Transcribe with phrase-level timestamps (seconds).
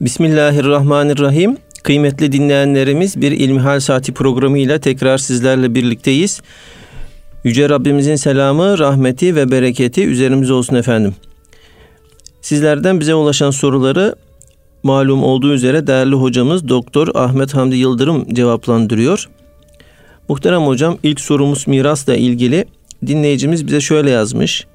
[0.00, 1.56] Bismillahirrahmanirrahim.
[1.82, 6.40] Kıymetli dinleyenlerimiz bir İlmihal Saati programıyla tekrar sizlerle birlikteyiz.
[7.44, 11.14] Yüce Rabbimizin selamı, rahmeti ve bereketi üzerimize olsun efendim.
[12.40, 14.14] Sizlerden bize ulaşan soruları
[14.82, 19.28] malum olduğu üzere değerli hocamız Doktor Ahmet Hamdi Yıldırım cevaplandırıyor.
[20.28, 22.64] Muhterem hocam ilk sorumuz mirasla ilgili.
[23.06, 24.66] Dinleyicimiz bize şöyle yazmış.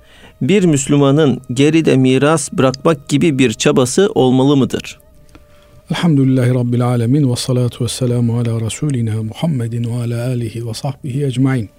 [0.42, 5.01] Bir Müslümanın geride miras bırakmak gibi bir çabası olmalı mıdır?
[5.92, 11.26] Elhamdülillahi Rabbil Alemin ve salatu ve selamu ala Resulina Muhammedin ve ala alihi ve sahbihi
[11.26, 11.70] ecmain.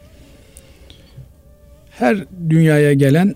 [1.91, 3.34] Her dünyaya gelen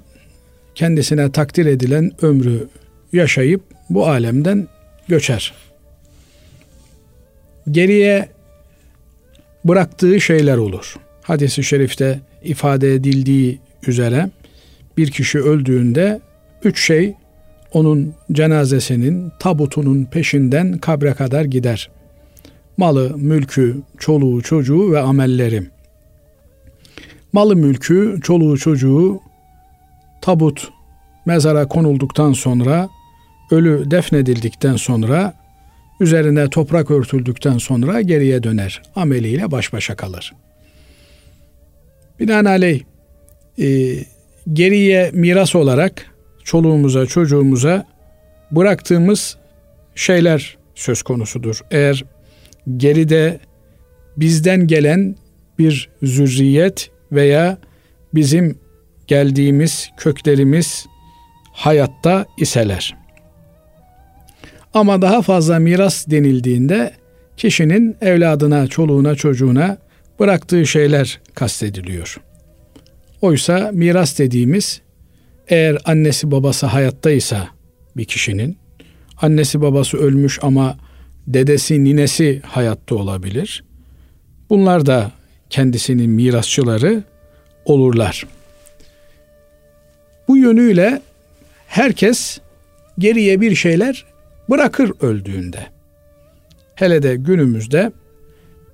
[0.74, 2.68] kendisine takdir edilen ömrü
[3.12, 4.68] yaşayıp bu alemden
[5.08, 5.54] göçer.
[7.70, 8.28] Geriye
[9.64, 10.96] bıraktığı şeyler olur.
[11.22, 14.30] Hadis-i şerifte ifade edildiği üzere
[14.96, 16.20] bir kişi öldüğünde
[16.64, 17.14] üç şey
[17.76, 21.90] onun cenazesinin tabutunun peşinden kabre kadar gider.
[22.76, 25.62] Malı, mülkü, çoluğu, çocuğu ve amelleri.
[27.32, 29.20] Malı, mülkü, çoluğu, çocuğu
[30.22, 30.68] tabut
[31.26, 32.88] mezara konulduktan sonra
[33.50, 35.34] ölü defnedildikten sonra
[36.00, 38.82] üzerine toprak örtüldükten sonra geriye döner.
[38.94, 40.34] Ameliyle baş başa kalır.
[42.20, 42.80] Binaenaleyh
[43.58, 43.96] e,
[44.52, 46.15] geriye miras olarak
[46.46, 47.86] çoluğumuza, çocuğumuza
[48.50, 49.36] bıraktığımız
[49.94, 51.60] şeyler söz konusudur.
[51.70, 52.04] Eğer
[52.76, 53.40] geride
[54.16, 55.16] bizden gelen
[55.58, 57.58] bir zürriyet veya
[58.14, 58.58] bizim
[59.06, 60.86] geldiğimiz köklerimiz
[61.52, 62.96] hayatta iseler.
[64.74, 66.92] Ama daha fazla miras denildiğinde
[67.36, 69.78] kişinin evladına, çoluğuna, çocuğuna
[70.20, 72.20] bıraktığı şeyler kastediliyor.
[73.20, 74.80] Oysa miras dediğimiz
[75.48, 77.48] eğer annesi babası hayattaysa
[77.96, 78.58] bir kişinin
[79.22, 80.76] annesi babası ölmüş ama
[81.26, 83.64] dedesi ninesi hayatta olabilir.
[84.50, 85.10] Bunlar da
[85.50, 87.02] kendisinin mirasçıları
[87.64, 88.26] olurlar.
[90.28, 91.02] Bu yönüyle
[91.66, 92.38] herkes
[92.98, 94.04] geriye bir şeyler
[94.50, 95.66] bırakır öldüğünde.
[96.74, 97.92] Hele de günümüzde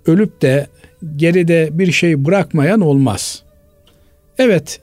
[0.07, 0.67] ölüp de
[1.17, 3.43] geride bir şey bırakmayan olmaz.
[4.39, 4.81] Evet,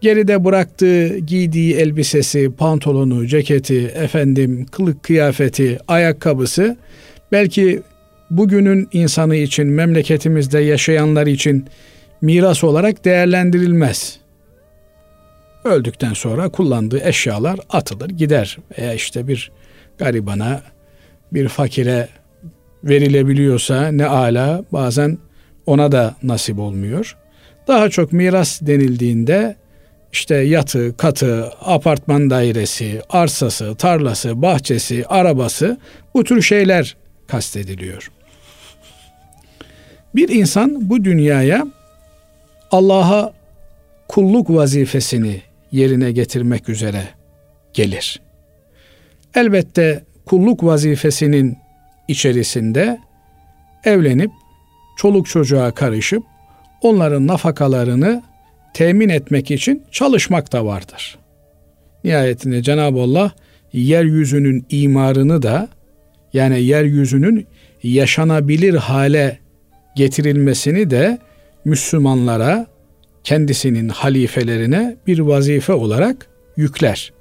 [0.00, 6.76] geride bıraktığı giydiği elbisesi, pantolonu, ceketi, efendim kılık kıyafeti, ayakkabısı
[7.32, 7.82] belki
[8.30, 11.66] bugünün insanı için, memleketimizde yaşayanlar için
[12.20, 14.18] miras olarak değerlendirilmez.
[15.64, 19.52] Öldükten sonra kullandığı eşyalar atılır gider veya işte bir
[19.98, 20.62] garibana,
[21.32, 22.08] bir fakire
[22.84, 25.18] verilebiliyorsa ne ala bazen
[25.66, 27.16] ona da nasip olmuyor.
[27.68, 29.56] Daha çok miras denildiğinde
[30.12, 35.78] işte yatı, katı, apartman dairesi, arsası, tarlası, bahçesi, arabası
[36.14, 36.96] bu tür şeyler
[37.26, 38.10] kastediliyor.
[40.14, 41.66] Bir insan bu dünyaya
[42.70, 43.32] Allah'a
[44.08, 45.42] kulluk vazifesini
[45.72, 47.08] yerine getirmek üzere
[47.72, 48.20] gelir.
[49.34, 51.58] Elbette kulluk vazifesinin
[52.08, 52.98] içerisinde
[53.84, 54.30] evlenip
[54.96, 56.22] çoluk çocuğa karışıp
[56.82, 58.22] onların nafakalarını
[58.74, 61.18] temin etmek için çalışmak da vardır.
[62.04, 63.32] Nihayetinde Cenab-ı Allah
[63.72, 65.68] yeryüzünün imarını da
[66.32, 67.46] yani yeryüzünün
[67.82, 69.38] yaşanabilir hale
[69.96, 71.18] getirilmesini de
[71.64, 72.66] Müslümanlara
[73.24, 77.12] kendisinin halifelerine bir vazife olarak yükler.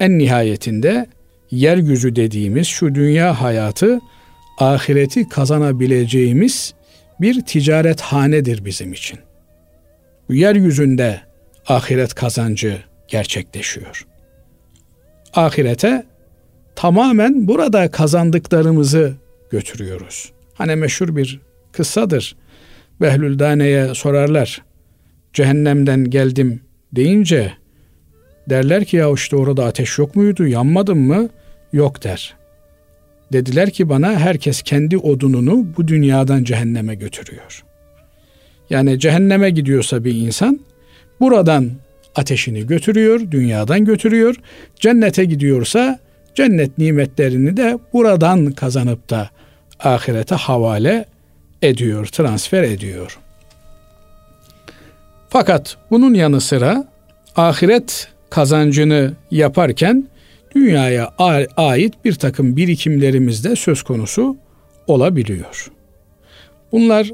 [0.00, 1.06] En nihayetinde
[1.50, 4.00] yeryüzü dediğimiz şu dünya hayatı
[4.58, 6.74] ahireti kazanabileceğimiz
[7.20, 9.18] bir ticaret hanedir bizim için.
[10.28, 11.20] Yeryüzünde
[11.66, 12.78] ahiret kazancı
[13.08, 14.06] gerçekleşiyor.
[15.34, 16.06] Ahirete
[16.76, 19.14] tamamen burada kazandıklarımızı
[19.50, 20.32] götürüyoruz.
[20.54, 21.40] Hani meşhur bir
[21.72, 22.36] kıssadır.
[23.00, 24.62] Behlül Dane'ye sorarlar.
[25.32, 26.60] Cehennemden geldim
[26.92, 27.52] deyince
[28.50, 31.28] derler ki ya işte orada ateş yok muydu yanmadın mı?
[31.72, 32.36] Yok der.
[33.32, 37.64] Dediler ki bana herkes kendi odununu bu dünyadan cehenneme götürüyor.
[38.70, 40.60] Yani cehenneme gidiyorsa bir insan
[41.20, 41.70] buradan
[42.14, 44.36] ateşini götürüyor, dünyadan götürüyor.
[44.76, 45.98] Cennete gidiyorsa
[46.34, 49.30] cennet nimetlerini de buradan kazanıp da
[49.80, 51.04] ahirete havale
[51.62, 53.18] ediyor, transfer ediyor.
[55.28, 56.84] Fakat bunun yanı sıra
[57.36, 60.08] ahiret kazancını yaparken
[60.54, 61.12] dünyaya
[61.56, 64.36] ait bir takım birikimlerimiz de söz konusu
[64.86, 65.70] olabiliyor.
[66.72, 67.10] Bunlar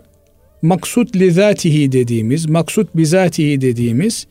[0.64, 4.26] maksut lizatihi dediğimiz, maksut bizatihi dediğimiz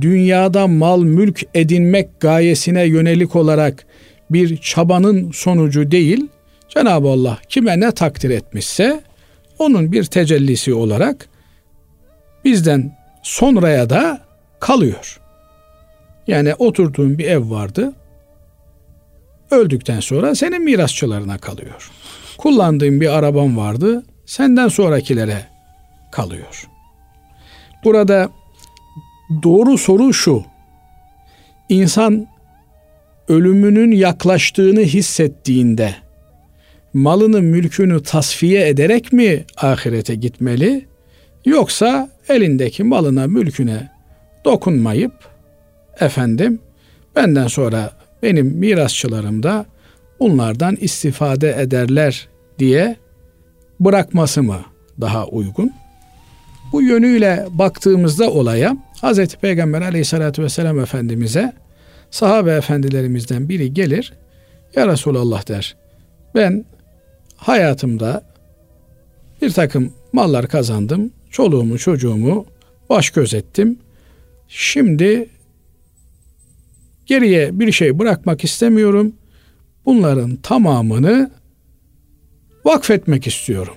[0.00, 3.86] dünyada mal mülk edinmek gayesine yönelik olarak
[4.30, 6.26] bir çabanın sonucu değil.
[6.68, 9.00] Cenab-ı Allah kime ne takdir etmişse
[9.58, 11.28] onun bir tecellisi olarak
[12.44, 14.20] bizden sonraya da
[14.60, 15.20] kalıyor.
[16.26, 17.92] Yani oturduğun bir ev vardı.
[19.50, 21.90] Öldükten sonra senin mirasçılarına kalıyor.
[22.38, 24.04] Kullandığın bir araban vardı.
[24.26, 25.53] Senden sonrakilere
[26.14, 26.68] kalıyor.
[27.84, 28.28] Burada
[29.42, 30.44] doğru soru şu.
[31.68, 32.26] İnsan
[33.28, 35.94] ölümünün yaklaştığını hissettiğinde
[36.94, 40.86] malını mülkünü tasfiye ederek mi ahirete gitmeli
[41.44, 43.90] yoksa elindeki malına mülküne
[44.44, 45.12] dokunmayıp
[46.00, 46.60] efendim
[47.16, 49.66] benden sonra benim mirasçılarım da
[50.20, 52.28] bunlardan istifade ederler
[52.58, 52.96] diye
[53.80, 54.60] bırakması mı
[55.00, 55.83] daha uygun?
[56.74, 59.34] Bu yönüyle baktığımızda olaya Hz.
[59.34, 61.52] Peygamber aleyhissalatü vesselam Efendimiz'e
[62.10, 64.12] sahabe efendilerimizden biri gelir.
[64.74, 65.76] Ya Resulallah der.
[66.34, 66.64] Ben
[67.36, 68.22] hayatımda
[69.42, 71.12] bir takım mallar kazandım.
[71.30, 72.46] Çoluğumu çocuğumu
[72.90, 73.78] baş göz ettim.
[74.48, 75.28] Şimdi
[77.06, 79.12] geriye bir şey bırakmak istemiyorum.
[79.86, 81.30] Bunların tamamını
[82.64, 83.74] vakfetmek istiyorum.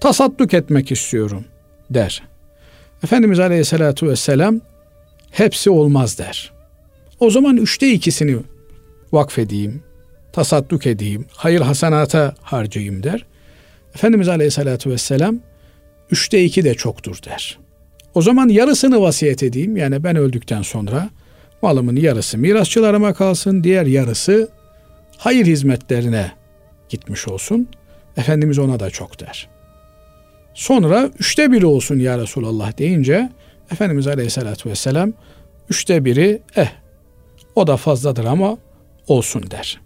[0.00, 1.44] Tasadduk etmek istiyorum
[1.90, 2.22] der.
[3.04, 4.60] Efendimiz Aleyhisselatü Vesselam
[5.30, 6.52] hepsi olmaz der.
[7.20, 8.36] O zaman üçte ikisini
[9.12, 9.82] vakfedeyim,
[10.32, 13.24] tasadduk edeyim, hayır hasanata harcayayım der.
[13.94, 15.38] Efendimiz Aleyhisselatü Vesselam
[16.10, 17.58] üçte iki de çoktur der.
[18.14, 19.76] O zaman yarısını vasiyet edeyim.
[19.76, 21.10] Yani ben öldükten sonra
[21.62, 24.48] malımın yarısı mirasçılarıma kalsın, diğer yarısı
[25.16, 26.32] hayır hizmetlerine
[26.88, 27.68] gitmiş olsun.
[28.16, 29.48] Efendimiz ona da çok der.
[30.54, 33.30] Sonra üçte biri olsun ya Resulallah deyince
[33.72, 35.12] Efendimiz Aleyhisselatü Vesselam
[35.70, 36.68] üçte biri eh
[37.54, 38.58] o da fazladır ama
[39.08, 39.80] olsun der.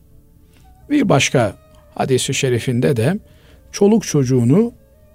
[0.91, 1.57] Bir başka
[1.95, 3.19] hadisi şerifinde de
[3.73, 4.73] çoluk çocuğunu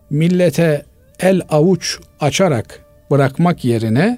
[0.10, 0.86] millete
[1.20, 4.18] el avuç açarak bırakmak yerine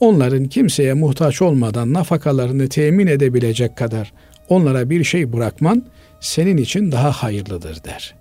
[0.00, 4.12] onların kimseye muhtaç olmadan nafakalarını temin edebilecek kadar
[4.48, 5.86] onlara bir şey bırakman
[6.20, 8.14] senin için daha hayırlıdır der.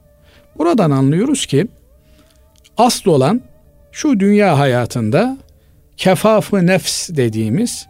[0.57, 1.68] Buradan anlıyoruz ki
[2.78, 3.42] asıl olan
[3.92, 5.38] şu dünya hayatında
[5.98, 7.88] kefafı nefs dediğimiz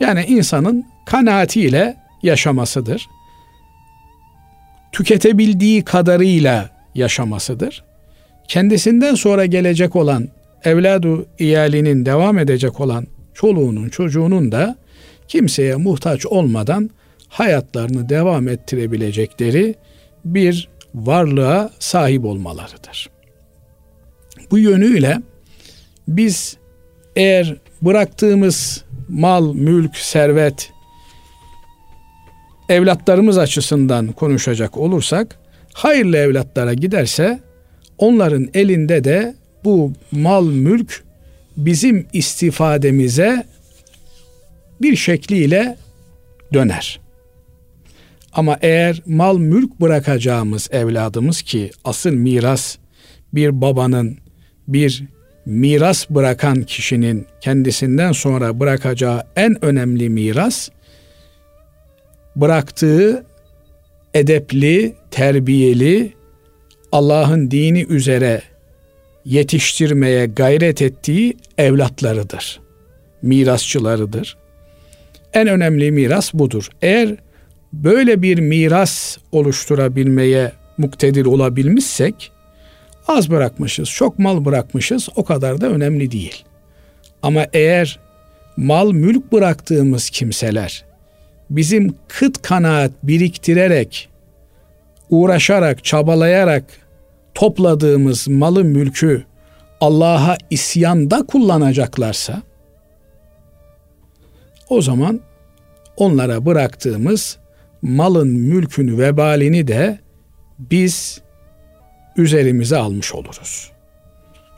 [0.00, 3.06] yani insanın kanaatiyle yaşamasıdır.
[4.92, 7.84] Tüketebildiği kadarıyla yaşamasıdır.
[8.48, 10.28] Kendisinden sonra gelecek olan
[10.64, 14.76] evladu iyalinin devam edecek olan çoluğunun çocuğunun da
[15.28, 16.90] kimseye muhtaç olmadan
[17.28, 19.74] hayatlarını devam ettirebilecekleri
[20.24, 23.15] bir varlığa sahip olmalarıdır.
[24.50, 25.22] Bu yönüyle
[26.08, 26.56] biz
[27.16, 30.72] eğer bıraktığımız mal, mülk, servet
[32.68, 35.38] evlatlarımız açısından konuşacak olursak
[35.72, 37.40] hayırlı evlatlara giderse
[37.98, 39.34] onların elinde de
[39.64, 41.04] bu mal, mülk
[41.56, 43.46] bizim istifademize
[44.82, 45.76] bir şekliyle
[46.52, 47.00] döner.
[48.32, 52.76] Ama eğer mal mülk bırakacağımız evladımız ki asıl miras
[53.32, 54.18] bir babanın
[54.68, 55.04] bir
[55.46, 60.68] miras bırakan kişinin kendisinden sonra bırakacağı en önemli miras
[62.36, 63.24] bıraktığı
[64.14, 66.12] edepli, terbiyeli,
[66.92, 68.42] Allah'ın dini üzere
[69.24, 72.60] yetiştirmeye gayret ettiği evlatlarıdır.
[73.22, 74.36] Mirasçılarıdır.
[75.32, 76.68] En önemli miras budur.
[76.82, 77.16] Eğer
[77.72, 82.32] böyle bir miras oluşturabilmeye muktedir olabilmişsek
[83.08, 86.44] az bırakmışız, çok mal bırakmışız o kadar da önemli değil.
[87.22, 87.98] Ama eğer
[88.56, 90.84] mal mülk bıraktığımız kimseler
[91.50, 94.08] bizim kıt kanaat biriktirerek,
[95.10, 96.64] uğraşarak, çabalayarak
[97.34, 99.24] topladığımız malı mülkü
[99.80, 102.42] Allah'a isyanda kullanacaklarsa
[104.68, 105.20] o zaman
[105.96, 107.38] onlara bıraktığımız
[107.82, 109.98] malın mülkün vebalini de
[110.58, 111.20] biz
[112.16, 113.70] üzerimize almış oluruz.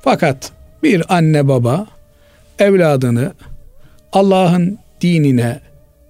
[0.03, 1.87] Fakat bir anne baba
[2.59, 3.33] evladını
[4.13, 5.61] Allah'ın dinine,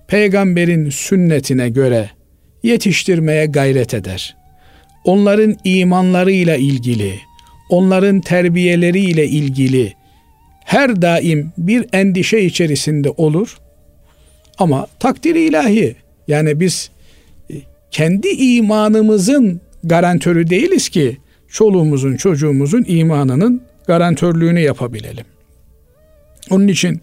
[0.09, 2.11] peygamberin sünnetine göre
[2.63, 4.37] yetiştirmeye gayret eder.
[5.05, 7.21] Onların imanlarıyla ilgili,
[7.71, 9.95] onların terbiyeleriyle ilgili
[10.65, 13.59] her daim bir endişe içerisinde olur.
[14.59, 15.97] Ama takdiri ilahi
[16.29, 16.91] yani biz
[17.91, 25.25] kendi imanımızın garantörü değiliz ki çoluğumuzun çocuğumuzun imanının garantörlüğünü yapabilelim.
[26.51, 27.01] Onun için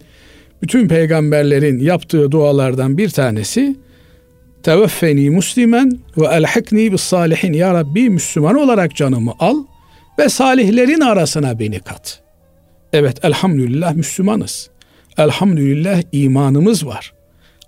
[0.62, 3.76] bütün peygamberlerin yaptığı dualardan bir tanesi
[4.66, 7.52] Teveffeni muslimen ve elhikni bis salihin.
[7.52, 9.56] Ya Rabbi Müslüman olarak canımı al
[10.18, 12.22] ve salihlerin arasına beni kat.
[12.92, 14.70] Evet elhamdülillah Müslümanız.
[15.18, 17.12] Elhamdülillah imanımız var.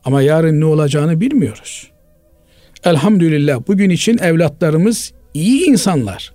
[0.05, 1.91] Ama yarın ne olacağını bilmiyoruz.
[2.85, 6.33] Elhamdülillah bugün için evlatlarımız iyi insanlar.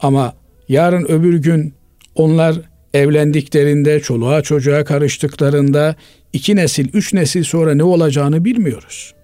[0.00, 0.34] Ama
[0.68, 1.74] yarın öbür gün
[2.14, 2.60] onlar
[2.94, 5.96] evlendiklerinde, çoluğa çocuğa karıştıklarında
[6.32, 9.14] iki nesil, üç nesil sonra ne olacağını bilmiyoruz.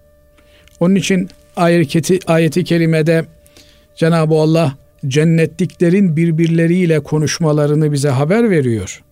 [0.79, 3.25] Onun için ayeti, ayeti kerimede
[3.95, 4.77] Cenab-ı Allah
[5.07, 9.03] cennetliklerin birbirleriyle konuşmalarını bize haber veriyor.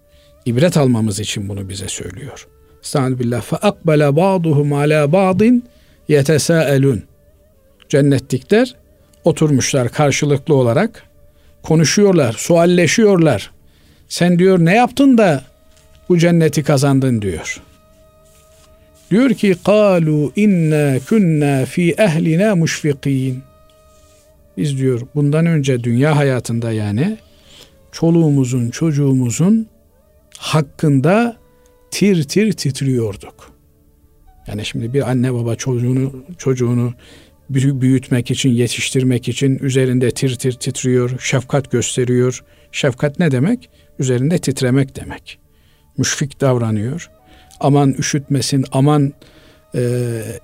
[0.46, 2.48] İbret almamız için bunu bize söylüyor.
[2.84, 3.41] Estağfirullah.
[3.41, 5.63] Fe akbele ba'duhum ala ba'din
[6.08, 7.03] yetesaelun.
[7.89, 8.75] Cennetlikler
[9.24, 11.03] oturmuşlar karşılıklı olarak
[11.63, 13.51] konuşuyorlar, sualleşiyorlar.
[14.08, 15.43] Sen diyor ne yaptın da
[16.10, 17.62] bu cenneti kazandın diyor.
[19.12, 23.43] Diyor ki kalu inna kunna fi ehlina müşfikin.
[24.58, 27.17] Biz diyor bundan önce dünya hayatında yani
[27.91, 29.67] çoluğumuzun çocuğumuzun
[30.38, 31.38] hakkında
[31.91, 33.51] tir tir titriyorduk.
[34.48, 36.93] Yani şimdi bir anne baba çocuğunu çocuğunu
[37.53, 42.43] büyütmek için, yetiştirmek için üzerinde tir tir titriyor, şefkat gösteriyor.
[42.72, 43.69] Şefkat ne demek?
[44.00, 45.39] Üzerinde titremek demek.
[45.98, 47.10] Müşfik davranıyor.
[47.60, 49.13] Aman üşütmesin, aman
[49.75, 49.81] e,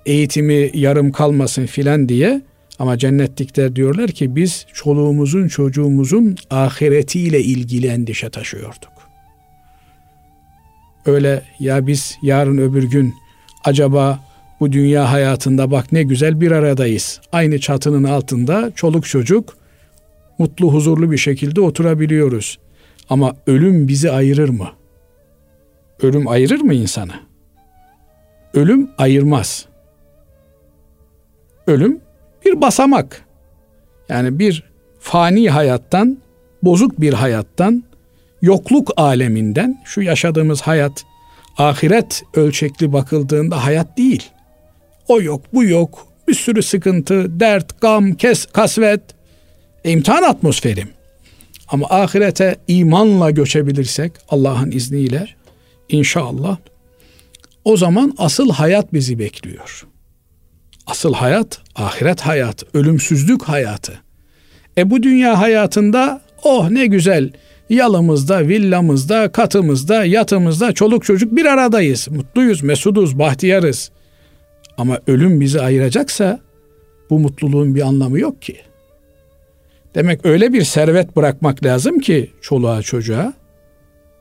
[0.06, 2.42] eğitimi yarım kalmasın filan diye
[2.80, 8.94] ama cennetlikler diyorlar ki biz çoluğumuzun çocuğumuzun ahiretiyle ilgili endişe taşıyorduk.
[11.06, 13.13] Öyle ya biz yarın öbür gün
[13.63, 14.29] acaba
[14.60, 17.22] bu dünya hayatında bak ne güzel bir aradayız.
[17.32, 19.58] Aynı çatının altında çoluk çocuk
[20.38, 22.60] mutlu huzurlu bir şekilde oturabiliyoruz.
[23.10, 24.70] Ama ölüm bizi ayırır mı?
[26.01, 27.13] Ölüm ayırır mı insanı?
[28.54, 29.66] Ölüm ayırmaz.
[31.68, 32.00] Ölüm
[32.46, 33.25] bir basamak.
[34.10, 34.63] Yani bir
[35.00, 36.18] fani hayattan,
[36.63, 37.84] bozuk bir hayattan,
[38.42, 41.06] yokluk aleminden şu yaşadığımız hayat
[41.58, 44.30] ahiret ölçekli bakıldığında hayat değil.
[45.10, 46.08] O yok, bu yok.
[46.28, 49.01] Bir sürü sıkıntı, dert, gam, kes, kasvet.
[49.84, 50.84] imtihan atmosferi.
[51.68, 55.28] Ama ahirete imanla göçebilirsek Allah'ın izniyle
[55.89, 56.58] inşallah
[57.63, 59.88] o zaman asıl hayat bizi bekliyor.
[60.88, 63.94] Asıl hayat ahiret hayat, ölümsüzlük hayatı.
[64.78, 67.32] E bu dünya hayatında oh ne güzel
[67.70, 72.08] yalımızda, villamızda, katımızda, yatımızda çoluk çocuk bir aradayız.
[72.12, 73.92] Mutluyuz, mesuduz, bahtiyarız.
[74.80, 76.40] Ama ölüm bizi ayıracaksa
[77.10, 78.58] bu mutluluğun bir anlamı yok ki.
[79.96, 83.34] Demek öyle bir servet bırakmak lazım ki çoluğa çocuğa.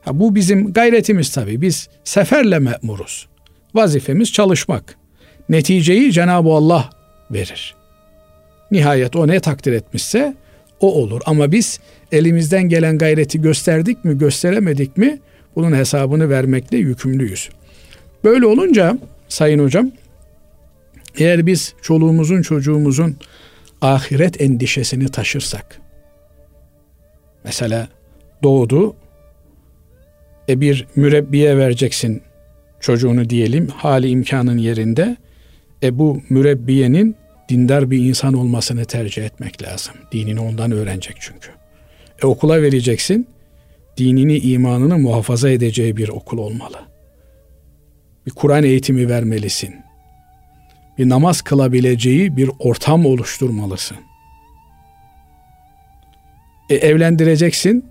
[0.01, 1.61] Ha, bu bizim gayretimiz tabii.
[1.61, 3.27] Biz seferle memuruz.
[3.75, 4.95] Vazifemiz çalışmak.
[5.49, 6.89] Neticeyi Cenab-ı Allah
[7.31, 7.75] verir.
[8.71, 10.35] Nihayet o ne takdir etmişse
[10.79, 11.21] o olur.
[11.25, 11.79] Ama biz
[12.11, 15.19] elimizden gelen gayreti gösterdik mi, gösteremedik mi
[15.55, 17.49] bunun hesabını vermekle yükümlüyüz.
[18.23, 18.97] Böyle olunca
[19.27, 19.91] sayın hocam
[21.17, 23.17] eğer biz çoluğumuzun çocuğumuzun
[23.81, 25.81] ahiret endişesini taşırsak
[27.43, 27.87] mesela
[28.43, 28.95] doğdu
[30.49, 32.21] e bir mürebbiye vereceksin
[32.79, 35.17] çocuğunu diyelim hali imkanın yerinde
[35.83, 37.15] e bu mürebbiyenin
[37.49, 39.93] dindar bir insan olmasını tercih etmek lazım.
[40.11, 41.49] Dinini ondan öğrenecek çünkü.
[42.23, 43.27] E okula vereceksin.
[43.97, 46.77] Dinini, imanını muhafaza edeceği bir okul olmalı.
[48.25, 49.75] Bir Kur'an eğitimi vermelisin.
[50.99, 53.97] Bir namaz kılabileceği bir ortam oluşturmalısın.
[56.69, 57.85] E evlendireceksin.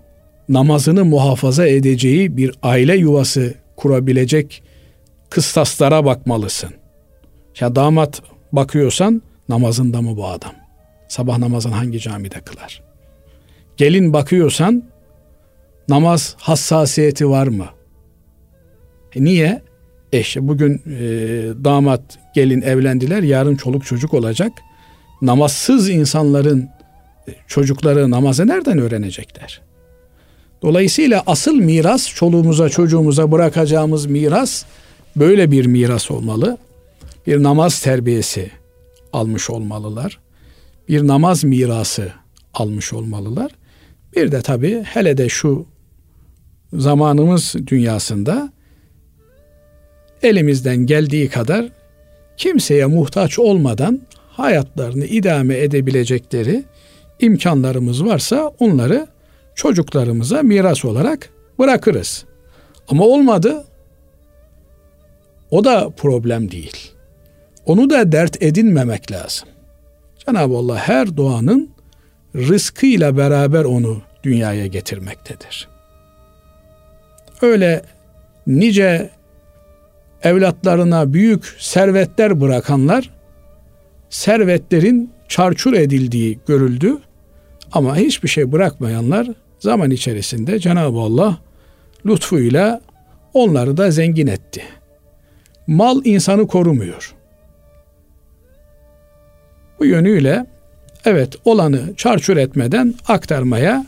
[0.49, 4.63] Namazını muhafaza edeceği bir aile yuvası kurabilecek
[5.29, 6.69] kıstaslara bakmalısın.
[7.59, 10.53] Ya damat bakıyorsan namazında mı bu adam?
[11.07, 12.83] Sabah namazını hangi camide kılar?
[13.77, 14.83] Gelin bakıyorsan
[15.87, 17.65] namaz hassasiyeti var mı?
[19.15, 19.68] E niye?
[20.13, 20.99] E işte bugün e,
[21.63, 22.01] damat
[22.35, 24.51] gelin evlendiler yarın çoluk çocuk olacak.
[25.21, 26.69] Namazsız insanların
[27.27, 29.61] e, çocukları namazı nereden öğrenecekler?
[30.61, 34.65] Dolayısıyla asıl miras çoluğumuza çocuğumuza bırakacağımız miras
[35.15, 36.57] böyle bir miras olmalı.
[37.27, 38.51] Bir namaz terbiyesi
[39.13, 40.19] almış olmalılar.
[40.89, 42.11] Bir namaz mirası
[42.53, 43.51] almış olmalılar.
[44.15, 45.65] Bir de tabii hele de şu
[46.73, 48.51] zamanımız dünyasında
[50.23, 51.65] elimizden geldiği kadar
[52.37, 56.63] kimseye muhtaç olmadan hayatlarını idame edebilecekleri
[57.19, 59.07] imkanlarımız varsa onları
[59.55, 62.25] çocuklarımıza miras olarak bırakırız.
[62.87, 63.63] Ama olmadı
[65.51, 66.91] o da problem değil.
[67.65, 69.49] onu da dert edinmemek lazım.
[70.25, 71.69] Cenab-ı Allah her doğanın
[72.35, 75.69] rızkıyla beraber onu dünyaya getirmektedir.
[77.41, 77.81] Öyle
[78.47, 79.09] nice
[80.23, 83.09] evlatlarına büyük servetler bırakanlar
[84.09, 86.97] servetlerin çarçur edildiği görüldü
[87.71, 89.27] ama hiçbir şey bırakmayanlar
[89.59, 91.37] zaman içerisinde Cenab-ı Allah
[92.05, 92.81] lütfuyla
[93.33, 94.63] onları da zengin etti.
[95.67, 97.15] Mal insanı korumuyor.
[99.79, 100.45] Bu yönüyle
[101.05, 103.85] evet olanı çarçur etmeden aktarmaya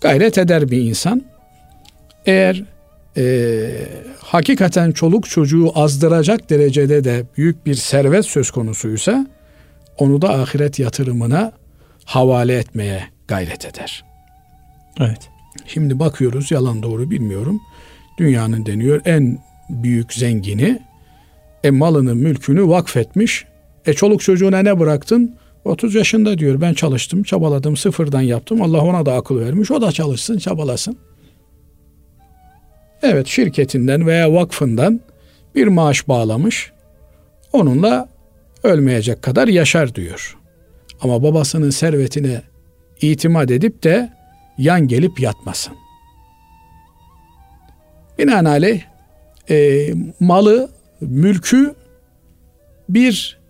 [0.00, 1.24] gayret eder bir insan.
[2.26, 2.64] Eğer
[3.16, 3.70] e,
[4.18, 9.26] hakikaten çoluk çocuğu azdıracak derecede de büyük bir servet söz konusuysa
[9.98, 11.52] onu da ahiret yatırımına
[12.04, 14.04] havale etmeye gayret eder.
[15.00, 15.28] Evet.
[15.66, 17.60] Şimdi bakıyoruz yalan doğru bilmiyorum.
[18.18, 19.38] Dünyanın deniyor en
[19.70, 20.78] büyük zengini
[21.64, 23.44] e malını mülkünü vakfetmiş.
[23.86, 25.36] E çoluk çocuğuna ne bıraktın?
[25.64, 28.62] 30 yaşında diyor ben çalıştım, çabaladım, sıfırdan yaptım.
[28.62, 29.70] Allah ona da akıl vermiş.
[29.70, 30.98] O da çalışsın, çabalasın.
[33.02, 35.00] Evet şirketinden veya vakfından
[35.54, 36.72] bir maaş bağlamış.
[37.52, 38.08] Onunla
[38.62, 40.36] ölmeyecek kadar yaşar diyor.
[41.00, 42.42] Ama babasının servetine
[43.00, 44.12] itimat edip de
[44.58, 45.74] yan gelip yatmasın.
[48.18, 48.82] Binaenaleyh
[49.50, 49.88] e,
[50.20, 51.74] malı, mülkü
[52.88, 53.40] bir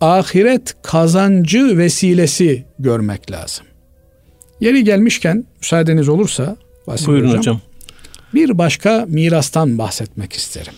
[0.00, 3.66] ahiret kazancı vesilesi görmek lazım.
[4.60, 6.56] Yeri gelmişken müsaadeniz olursa
[7.06, 7.60] Buyurun hocam, hocam.
[8.34, 10.72] Bir başka mirastan bahsetmek isterim.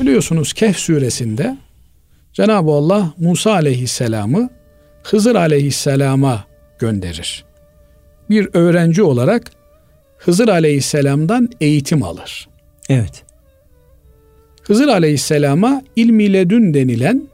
[0.00, 1.56] Biliyorsunuz Kehf suresinde
[2.32, 4.50] Cenab-ı Allah Musa aleyhisselamı
[5.02, 6.44] Hızır aleyhisselama
[6.78, 7.44] gönderir.
[8.30, 9.50] Bir öğrenci olarak
[10.18, 12.48] Hızır aleyhisselamdan eğitim alır.
[12.88, 13.22] Evet.
[14.62, 17.28] Hızır aleyhisselama ilmi ledün denilen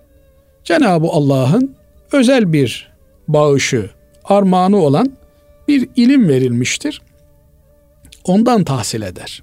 [0.64, 1.74] Cenab-ı Allah'ın
[2.12, 2.92] özel bir
[3.28, 3.90] bağışı,
[4.24, 5.12] armağanı olan
[5.68, 7.02] bir ilim verilmiştir.
[8.24, 9.42] Ondan tahsil eder.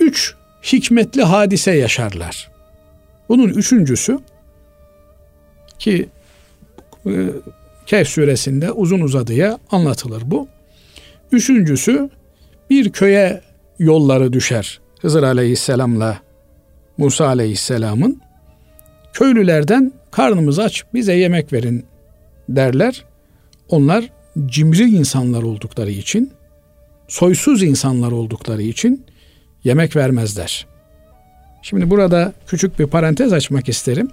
[0.00, 2.50] Üç hikmetli hadise yaşarlar.
[3.28, 4.18] Bunun üçüncüsü
[5.78, 6.08] ki
[7.06, 7.12] e,
[7.86, 10.48] Kehf suresinde uzun uzadıya anlatılır bu.
[11.32, 12.10] Üçüncüsü
[12.70, 13.40] bir köye
[13.78, 14.80] yolları düşer.
[15.00, 16.18] Hızır aleyhisselamla
[16.98, 18.20] Musa aleyhisselamın.
[19.12, 21.84] Köylülerden karnımız aç bize yemek verin
[22.48, 23.04] derler.
[23.68, 24.10] Onlar
[24.46, 26.32] cimri insanlar oldukları için,
[27.14, 29.06] soysuz insanlar oldukları için
[29.64, 30.66] yemek vermezler.
[31.62, 34.10] Şimdi burada küçük bir parantez açmak isterim.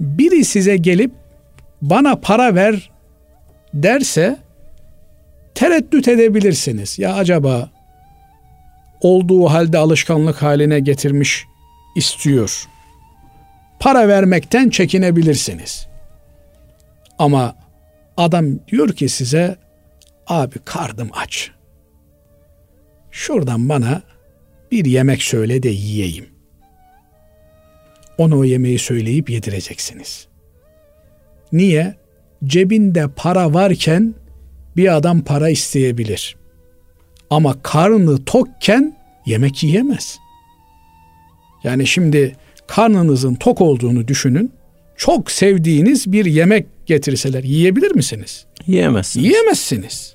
[0.00, 1.12] Biri size gelip
[1.82, 2.90] bana para ver
[3.74, 4.38] derse
[5.54, 6.98] tereddüt edebilirsiniz.
[6.98, 7.70] Ya acaba
[9.00, 11.44] olduğu halde alışkanlık haline getirmiş
[11.96, 12.68] istiyor.
[13.80, 15.86] Para vermekten çekinebilirsiniz.
[17.18, 17.56] Ama
[18.16, 19.56] adam diyor ki size
[20.26, 21.52] abi kardım aç.
[23.12, 24.02] Şuradan bana
[24.72, 26.26] bir yemek söyle de yiyeyim.
[28.18, 30.26] Ona o yemeği söyleyip yedireceksiniz.
[31.52, 31.94] Niye?
[32.44, 34.14] Cebinde para varken
[34.76, 36.36] bir adam para isteyebilir.
[37.30, 38.96] Ama karnı tokken
[39.26, 40.18] yemek yiyemez.
[41.64, 44.52] Yani şimdi karnınızın tok olduğunu düşünün.
[44.96, 48.46] Çok sevdiğiniz bir yemek getirseler yiyebilir misiniz?
[48.66, 49.26] Yiyemezsiniz.
[49.26, 50.14] Yiyemezsiniz.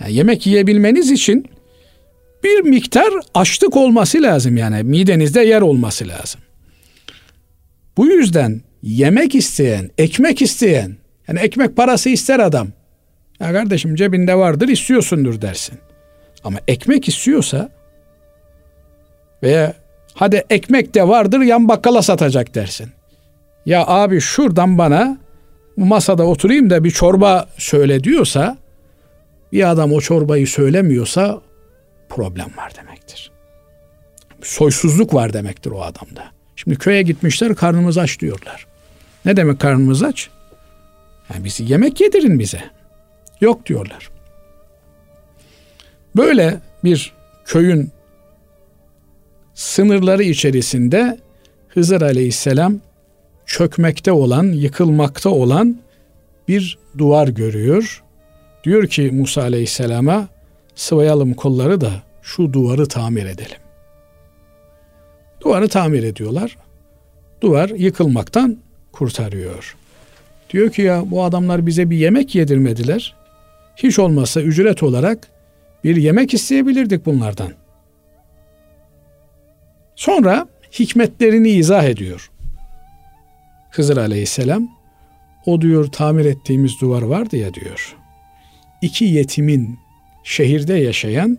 [0.00, 1.46] Yani yemek yiyebilmeniz için
[2.44, 6.40] bir miktar açlık olması lazım yani midenizde yer olması lazım.
[7.96, 10.96] Bu yüzden yemek isteyen, ekmek isteyen,
[11.28, 12.68] yani ekmek parası ister adam.
[13.40, 15.78] Ya kardeşim cebinde vardır istiyorsundur dersin.
[16.44, 17.68] Ama ekmek istiyorsa
[19.42, 19.74] veya
[20.14, 22.88] hadi ekmek de vardır yan bakkala satacak dersin.
[23.66, 25.18] Ya abi şuradan bana
[25.76, 28.58] masada oturayım da bir çorba söyle diyorsa
[29.52, 31.40] bir adam o çorbayı söylemiyorsa
[32.08, 33.30] problem var demektir.
[34.42, 36.24] Soysuzluk var demektir o adamda.
[36.56, 38.66] Şimdi köye gitmişler karnımız aç diyorlar.
[39.24, 40.30] Ne demek karnımız aç?
[41.32, 42.62] Yani bizi yemek yedirin bize.
[43.40, 44.10] Yok diyorlar.
[46.16, 47.12] Böyle bir
[47.44, 47.90] köyün
[49.54, 51.18] sınırları içerisinde
[51.68, 52.80] Hızır Aleyhisselam
[53.46, 55.78] çökmekte olan, yıkılmakta olan
[56.48, 58.02] bir duvar görüyor.
[58.64, 60.28] Diyor ki Musa Aleyhisselam'a
[60.74, 63.58] sıvayalım kolları da şu duvarı tamir edelim.
[65.40, 66.56] Duvarı tamir ediyorlar.
[67.40, 68.58] Duvar yıkılmaktan
[68.92, 69.76] kurtarıyor.
[70.50, 73.14] Diyor ki ya bu adamlar bize bir yemek yedirmediler.
[73.76, 75.28] Hiç olmazsa ücret olarak
[75.84, 77.52] bir yemek isteyebilirdik bunlardan.
[79.96, 82.30] Sonra hikmetlerini izah ediyor.
[83.70, 84.68] Hızır aleyhisselam
[85.46, 87.96] o diyor tamir ettiğimiz duvar vardı ya diyor.
[88.82, 89.78] İki yetimin
[90.24, 91.38] şehirde yaşayan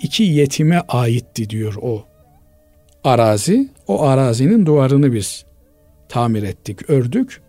[0.00, 2.04] iki yetime aitti diyor o
[3.04, 3.68] arazi.
[3.86, 5.44] O arazinin duvarını biz
[6.08, 7.40] tamir ettik, ördük.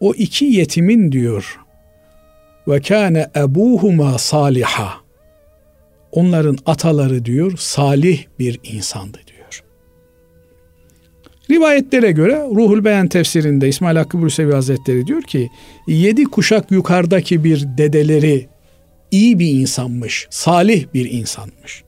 [0.00, 1.60] O iki yetimin diyor
[2.68, 4.94] ve kâne ebuhuma saliha.
[6.12, 9.62] Onların ataları diyor salih bir insandı diyor.
[11.50, 15.50] Rivayetlere göre Ruhul Beyan tefsirinde İsmail Hakkı Bursevi Hazretleri diyor ki
[15.86, 18.48] yedi kuşak yukarıdaki bir dedeleri
[19.10, 21.84] iyi bir insanmış, salih bir insanmış.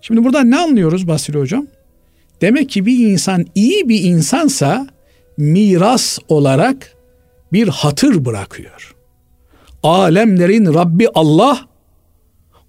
[0.00, 1.66] Şimdi burada ne anlıyoruz Basri Hocam?
[2.40, 4.86] Demek ki bir insan iyi bir insansa
[5.36, 6.94] miras olarak
[7.52, 8.94] bir hatır bırakıyor.
[9.82, 11.66] Alemlerin Rabbi Allah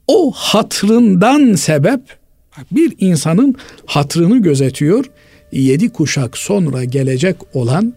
[0.08, 2.02] o hatrından sebep
[2.72, 5.06] bir insanın hatrını gözetiyor.
[5.52, 7.94] Yedi kuşak sonra gelecek olan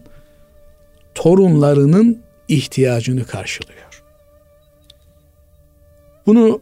[1.15, 3.86] torunlarının ihtiyacını karşılıyor.
[6.27, 6.61] Bunu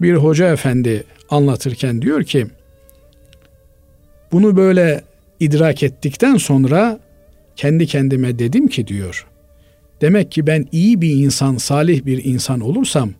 [0.00, 2.46] bir hoca efendi anlatırken diyor ki
[4.32, 5.04] bunu böyle
[5.40, 7.00] idrak ettikten sonra
[7.56, 9.26] kendi kendime dedim ki diyor.
[10.00, 13.10] Demek ki ben iyi bir insan, salih bir insan olursam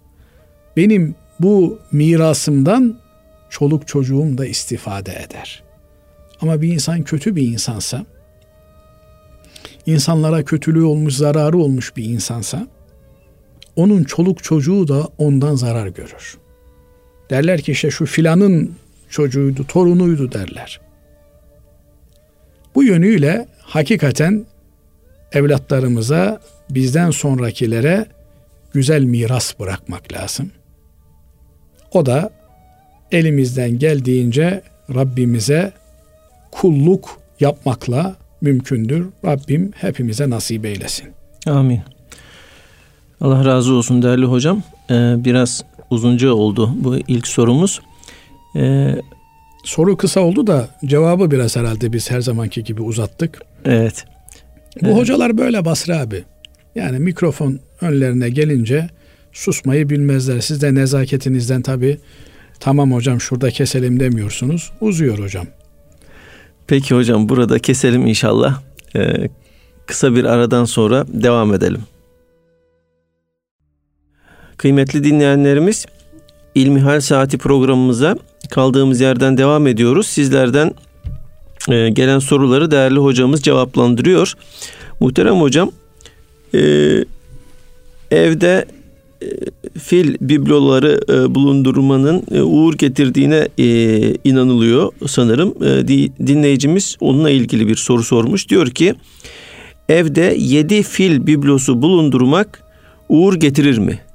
[0.76, 2.98] benim bu mirasımdan
[3.50, 5.62] çoluk çocuğum da istifade eder.
[6.40, 8.06] Ama bir insan kötü bir insansa,
[9.86, 12.66] insanlara kötülüğü olmuş, zararı olmuş bir insansa,
[13.78, 16.38] onun çoluk çocuğu da ondan zarar görür.
[17.30, 18.74] Derler ki işte şu filanın
[19.10, 20.80] çocuğuydu, torunuydu derler.
[22.74, 24.46] Bu yönüyle hakikaten
[25.32, 28.06] evlatlarımıza, bizden sonrakilere
[28.72, 30.50] güzel miras bırakmak lazım.
[31.92, 32.30] O da
[33.12, 34.62] elimizden geldiğince
[34.94, 35.72] Rabbimize
[36.50, 39.06] kulluk yapmakla mümkündür.
[39.24, 41.08] Rabbim hepimize nasip eylesin.
[41.46, 41.80] Amin.
[43.20, 44.62] Allah razı olsun değerli hocam.
[44.90, 47.80] Ee, biraz uzunca oldu bu ilk sorumuz.
[48.56, 48.94] Ee,
[49.64, 53.42] Soru kısa oldu da cevabı biraz herhalde biz her zamanki gibi uzattık.
[53.64, 54.04] Evet.
[54.82, 54.96] Bu evet.
[54.96, 56.24] hocalar böyle Basri abi.
[56.74, 58.88] Yani mikrofon önlerine gelince
[59.32, 60.40] susmayı bilmezler.
[60.40, 61.98] Siz de nezaketinizden tabii
[62.60, 64.72] tamam hocam şurada keselim demiyorsunuz.
[64.80, 65.46] Uzuyor hocam.
[66.66, 68.60] Peki hocam burada keselim inşallah.
[68.96, 69.28] Ee,
[69.86, 71.80] kısa bir aradan sonra devam edelim.
[74.58, 75.86] Kıymetli dinleyenlerimiz
[76.54, 78.16] İlmihal Saati programımıza
[78.50, 80.06] kaldığımız yerden devam ediyoruz.
[80.06, 80.74] Sizlerden
[81.68, 84.32] e, gelen soruları değerli hocamız cevaplandırıyor.
[85.00, 85.70] Muhterem hocam
[86.54, 86.60] e,
[88.10, 88.66] evde
[89.22, 89.26] e,
[89.78, 91.00] fil bibloları
[91.34, 93.48] bulundurmanın uğur getirdiğine
[94.24, 95.54] inanılıyor sanırım.
[96.26, 98.48] Dinleyicimiz onunla ilgili bir soru sormuş.
[98.48, 98.94] Diyor ki
[99.88, 102.62] evde yedi fil biblosu bulundurmak
[103.08, 104.07] uğur getirir mi?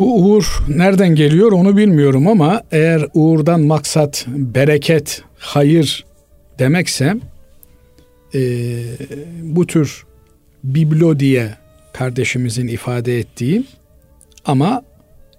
[0.00, 6.04] Bu uğur nereden geliyor onu bilmiyorum ama eğer uğurdan maksat bereket, hayır
[6.58, 7.16] demekse
[8.34, 8.40] e,
[9.42, 10.06] bu tür
[10.64, 11.54] biblo diye
[11.92, 13.64] kardeşimizin ifade ettiği
[14.44, 14.82] ama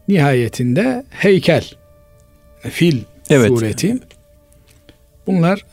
[0.07, 1.65] nihayetinde heykel,
[2.59, 3.47] fil evet.
[3.47, 3.97] sureti
[5.27, 5.65] bunlar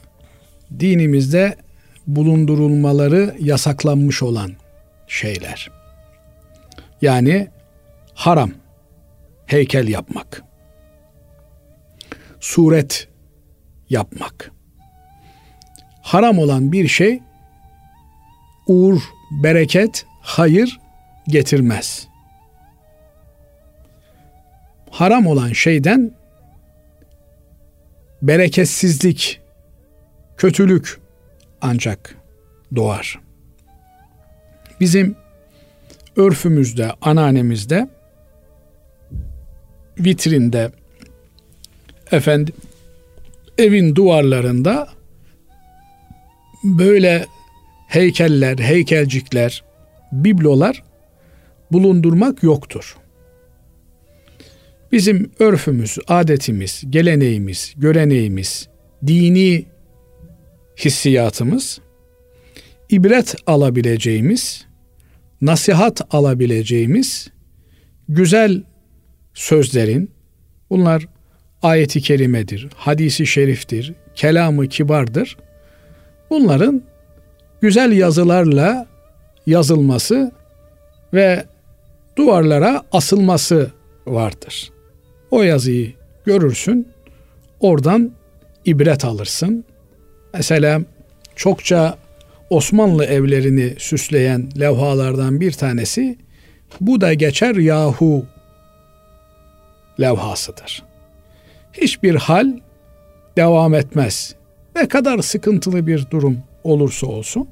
[0.81, 1.57] dinimizde
[2.07, 4.53] bulundurulmaları yasaklanmış olan
[5.09, 5.71] şeyler.
[7.03, 7.49] Yani
[8.15, 8.51] haram
[9.49, 10.43] heykel yapmak.
[12.41, 13.09] Suret
[13.91, 14.53] yapmak.
[16.03, 17.21] Haram olan bir şey
[18.67, 20.81] uğur, bereket, hayır
[21.29, 22.09] getirmez.
[24.91, 26.13] Haram olan şeyden
[28.23, 29.41] bereketsizlik,
[30.37, 31.01] kötülük
[31.61, 32.17] ancak
[32.77, 33.21] doğar.
[34.81, 35.17] Bizim
[36.17, 37.89] örfümüzde, ananemizde
[39.99, 40.73] vitrinde
[42.13, 42.55] efendim
[43.59, 44.89] evin duvarlarında
[46.65, 47.27] böyle
[47.89, 49.65] heykeller, heykelcikler,
[50.13, 50.83] biblolar
[51.73, 52.97] bulundurmak yoktur.
[54.93, 58.69] Bizim örfümüz, adetimiz, geleneğimiz, göreneğimiz,
[59.07, 59.67] dini
[60.77, 61.81] hissiyatımız
[62.91, 64.67] ibret alabileceğimiz,
[65.41, 67.31] nasihat alabileceğimiz
[68.09, 68.63] güzel
[69.39, 70.11] sözlerin
[70.71, 71.09] bunlar
[71.63, 75.37] ayeti kerimedir, hadisi şeriftir, kelamı kibardır.
[76.31, 76.83] Bunların
[77.61, 78.87] güzel yazılarla
[79.47, 80.33] yazılması
[81.15, 81.45] ve
[82.17, 83.71] duvarlara asılması
[84.07, 84.71] vardır.
[85.31, 85.93] O yazıyı
[86.25, 86.89] görürsün,
[87.61, 88.13] oradan
[88.65, 89.65] ibret alırsın.
[90.35, 90.81] Mesela
[91.37, 91.99] çokça
[92.51, 96.19] Osmanlı evlerini süsleyen levhalardan bir tanesi
[96.81, 98.27] bu da geçer yahu
[100.01, 100.83] levhasıdır.
[101.73, 102.53] Hiçbir hal
[103.37, 104.35] devam etmez.
[104.77, 107.49] Ne kadar sıkıntılı bir durum olursa olsun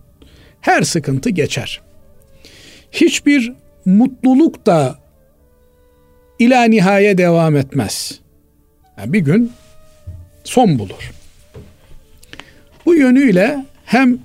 [0.60, 1.80] her sıkıntı geçer.
[2.92, 3.52] Hiçbir
[3.84, 4.98] mutluluk da
[6.38, 8.20] ila nihaye devam etmez.
[8.98, 9.52] Yani bir gün
[10.44, 11.12] son bulur.
[12.86, 14.18] Bu yönüyle hem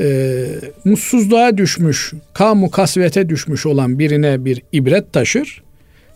[0.00, 0.44] e,
[0.84, 5.62] mutsuzluğa düşmüş, kamu kasvete düşmüş olan birine bir ibret taşır,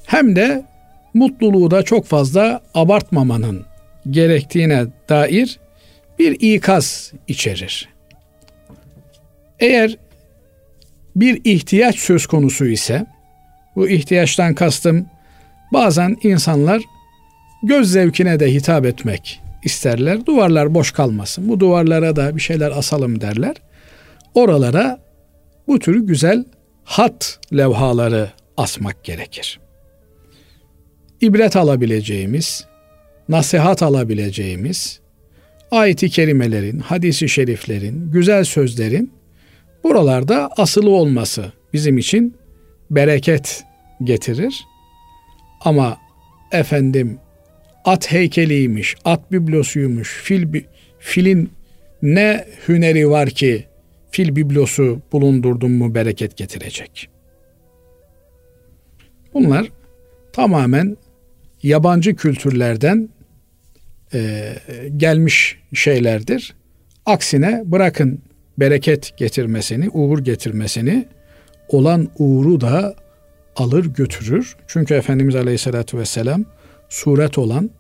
[0.07, 0.65] hem de
[1.15, 3.65] mutluluğu da çok fazla abartmamanın
[4.11, 5.59] gerektiğine dair
[6.19, 7.89] bir ikaz içerir.
[9.61, 9.97] Eğer
[11.17, 13.07] bir ihtiyaç söz konusu ise
[13.77, 15.07] bu ihtiyaçtan kastım
[15.73, 16.83] bazen insanlar
[17.63, 20.27] göz zevkine de hitap etmek isterler.
[20.27, 21.49] Duvarlar boş kalmasın.
[21.49, 23.57] Bu duvarlara da bir şeyler asalım derler.
[24.35, 25.01] Oralara
[25.67, 26.45] bu tür güzel
[26.85, 29.61] hat levhaları asmak gerekir.
[31.21, 32.67] İbret alabileceğimiz,
[33.29, 35.01] nasihat alabileceğimiz,
[35.71, 39.13] ayeti kerimelerin, hadisi şeriflerin, güzel sözlerin
[39.85, 42.37] buralarda asılı olması bizim için
[42.91, 43.65] bereket
[44.05, 44.65] getirir.
[45.61, 45.99] Ama
[46.53, 47.19] efendim
[47.85, 50.63] at heykeliymiş, at biblosuymuş, fil,
[50.99, 51.51] filin
[52.03, 53.65] ne hüneri var ki
[54.11, 57.09] fil biblosu bulundurdun mu bereket getirecek.
[59.35, 59.67] Bunlar
[60.33, 60.97] tamamen
[61.63, 63.09] yabancı kültürlerden
[64.15, 64.53] e,
[64.97, 66.55] gelmiş şeylerdir.
[67.07, 68.23] Aksine bırakın
[68.59, 71.07] bereket getirmesini, uğur getirmesini,
[71.69, 72.95] olan uğuru da
[73.57, 74.57] alır götürür.
[74.67, 76.45] Çünkü Efendimiz Aleyhisselatü Vesselam
[76.89, 77.71] suret olan,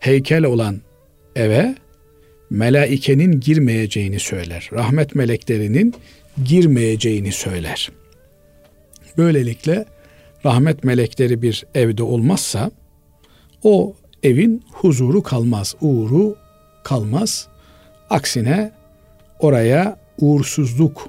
[0.00, 0.80] heykel olan
[1.36, 1.74] eve
[2.50, 4.70] melaikenin girmeyeceğini söyler.
[4.72, 5.94] Rahmet meleklerinin
[6.44, 7.90] girmeyeceğini söyler.
[9.18, 9.84] Böylelikle
[10.44, 12.70] rahmet melekleri bir evde olmazsa
[13.62, 16.36] o evin huzuru kalmaz, uğuru
[16.84, 17.48] kalmaz.
[18.10, 18.72] Aksine
[19.38, 21.08] oraya uğursuzluk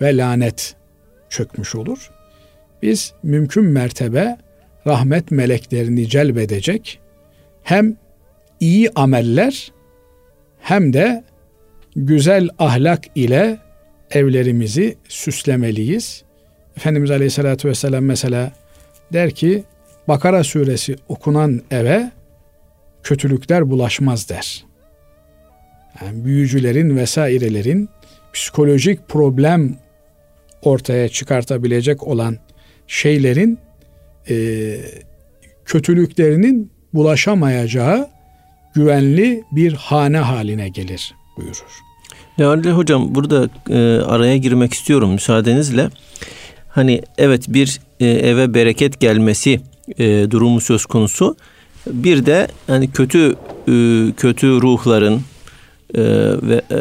[0.00, 0.76] ve lanet
[1.28, 2.10] çökmüş olur.
[2.82, 4.38] Biz mümkün mertebe
[4.86, 7.00] rahmet meleklerini celbedecek
[7.62, 7.96] hem
[8.60, 9.72] iyi ameller
[10.60, 11.24] hem de
[11.96, 13.58] güzel ahlak ile
[14.10, 16.22] evlerimizi süslemeliyiz.
[16.76, 18.52] Efendimiz Aleyhisselatü Vesselam mesela
[19.12, 19.64] der ki
[20.08, 22.10] Bakara suresi okunan eve
[23.02, 24.64] kötülükler bulaşmaz der.
[26.00, 27.88] Yani büyücülerin vesairelerin
[28.32, 29.76] psikolojik problem
[30.62, 32.38] ortaya çıkartabilecek olan
[32.86, 33.58] şeylerin
[34.30, 34.76] e,
[35.64, 38.08] kötülüklerinin bulaşamayacağı
[38.74, 41.80] güvenli bir hane haline gelir buyurur.
[42.38, 45.88] Değerli hocam burada e, araya girmek istiyorum müsaadenizle.
[46.68, 49.60] Hani evet bir e, eve bereket gelmesi
[49.98, 51.36] e, durumu söz konusu.
[51.86, 53.36] Bir de hani kötü
[53.68, 53.74] e,
[54.16, 55.14] kötü ruhların
[55.94, 56.02] e,
[56.42, 56.78] ve e,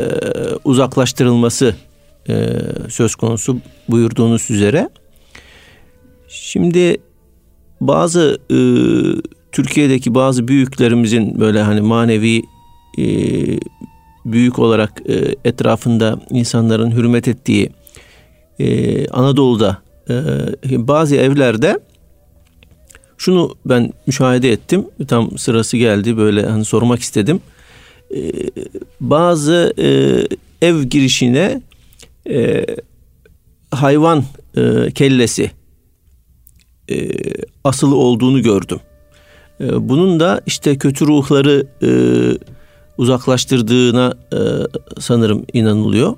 [0.64, 1.76] uzaklaştırılması
[2.30, 2.50] e,
[2.90, 3.58] söz konusu
[3.90, 4.90] buyurduğunuz üzere.
[6.28, 6.98] Şimdi
[7.82, 8.58] bazı e,
[9.52, 12.44] Türkiye'deki bazı büyüklerimizin böyle hani manevi
[12.98, 13.06] e,
[14.26, 17.70] büyük olarak e, etrafında insanların hürmet ettiği
[18.60, 19.78] e, Anadolu'da
[20.10, 21.80] e, bazı evlerde
[23.20, 24.86] şunu ben müşahede ettim.
[25.08, 27.42] Tam sırası geldi böyle hani sormak istedim.
[28.16, 28.32] E,
[29.02, 29.88] bazı e,
[30.68, 31.62] ev girişine
[32.30, 32.66] e,
[33.72, 34.24] hayvan
[34.58, 35.52] e, kellesi
[36.92, 37.10] e,
[37.64, 38.80] asılı olduğunu gördüm.
[39.62, 41.92] E, bunun da işte kötü ruhları e,
[42.98, 44.40] uzaklaştırdığına e,
[45.00, 46.16] sanırım inanılıyor.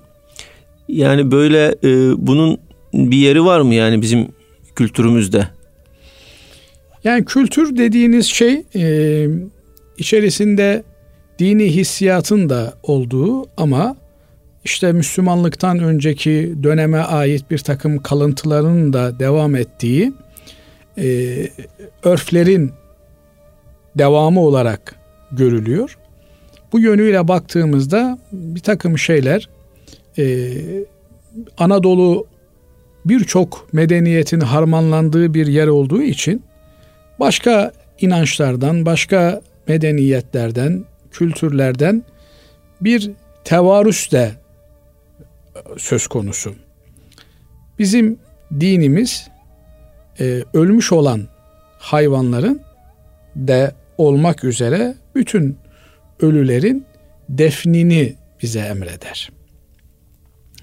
[0.87, 2.57] Yani böyle e, bunun
[2.93, 4.27] bir yeri var mı yani bizim
[4.75, 5.47] kültürümüzde?
[7.03, 9.27] Yani kültür dediğiniz şey e,
[9.97, 10.83] içerisinde
[11.39, 13.95] dini hissiyatın da olduğu ama
[14.63, 20.13] işte Müslümanlıktan önceki döneme ait bir takım kalıntıların da devam ettiği
[20.97, 21.35] e,
[22.03, 22.71] örflerin
[23.95, 24.95] devamı olarak
[25.31, 25.97] görülüyor.
[26.71, 29.49] Bu yönüyle baktığımızda bir takım şeyler
[30.17, 30.51] e,
[31.57, 32.27] Anadolu
[33.05, 36.43] birçok medeniyetin harmanlandığı bir yer olduğu için
[37.21, 42.03] başka inançlardan, başka medeniyetlerden, kültürlerden
[42.81, 43.11] bir
[43.43, 44.31] tevarüs de
[45.77, 46.55] söz konusu.
[47.79, 48.19] Bizim
[48.59, 49.27] dinimiz
[50.19, 51.27] e, ölmüş olan
[51.79, 52.61] hayvanların
[53.35, 55.57] de olmak üzere bütün
[56.19, 56.85] ölülerin
[57.29, 59.31] defnini bize emreder.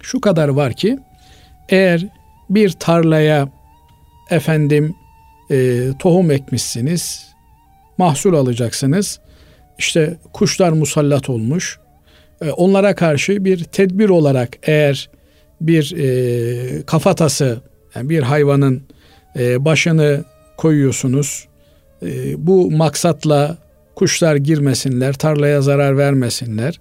[0.03, 0.99] Şu kadar var ki
[1.69, 2.07] eğer
[2.51, 3.49] bir tarlaya
[4.31, 4.95] efendim
[5.51, 7.27] e, tohum ekmişsiniz,
[7.99, 9.21] mahsul alacaksınız.
[9.79, 11.79] İşte kuşlar musallat olmuş.
[12.41, 15.11] E, onlara karşı bir tedbir olarak eğer
[15.61, 17.61] bir e, kafatası
[17.95, 18.83] yani bir hayvanın
[19.39, 20.25] e, başını
[20.57, 21.49] koyuyorsunuz.
[22.03, 23.59] E, bu maksatla
[23.95, 26.81] kuşlar girmesinler, tarlaya zarar vermesinler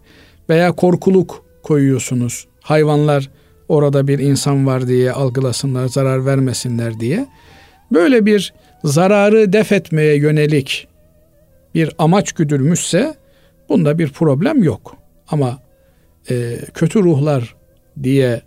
[0.50, 2.48] veya korkuluk koyuyorsunuz.
[2.62, 3.30] Hayvanlar
[3.70, 7.28] orada bir insan var diye algılasınlar, zarar vermesinler diye.
[7.92, 10.88] Böyle bir zararı def etmeye yönelik
[11.76, 13.16] bir amaç güdülmüşse
[13.70, 14.98] bunda bir problem yok.
[15.28, 15.60] Ama
[16.30, 17.56] e, kötü ruhlar
[18.04, 18.42] diye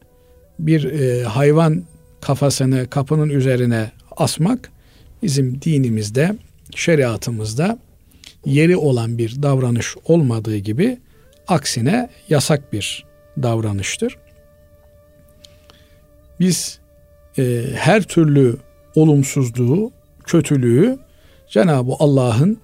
[0.58, 1.84] bir e, hayvan
[2.20, 4.70] kafasını kapının üzerine asmak
[5.22, 6.36] bizim dinimizde,
[6.74, 7.78] şeriatımızda
[8.44, 10.98] yeri olan bir davranış olmadığı gibi
[11.48, 13.04] aksine yasak bir
[13.42, 14.16] davranıştır.
[16.40, 16.78] Biz
[17.38, 18.56] e, her türlü
[18.94, 19.92] olumsuzluğu,
[20.24, 20.98] kötülüğü
[21.48, 22.58] Cenab-ı Allah'ın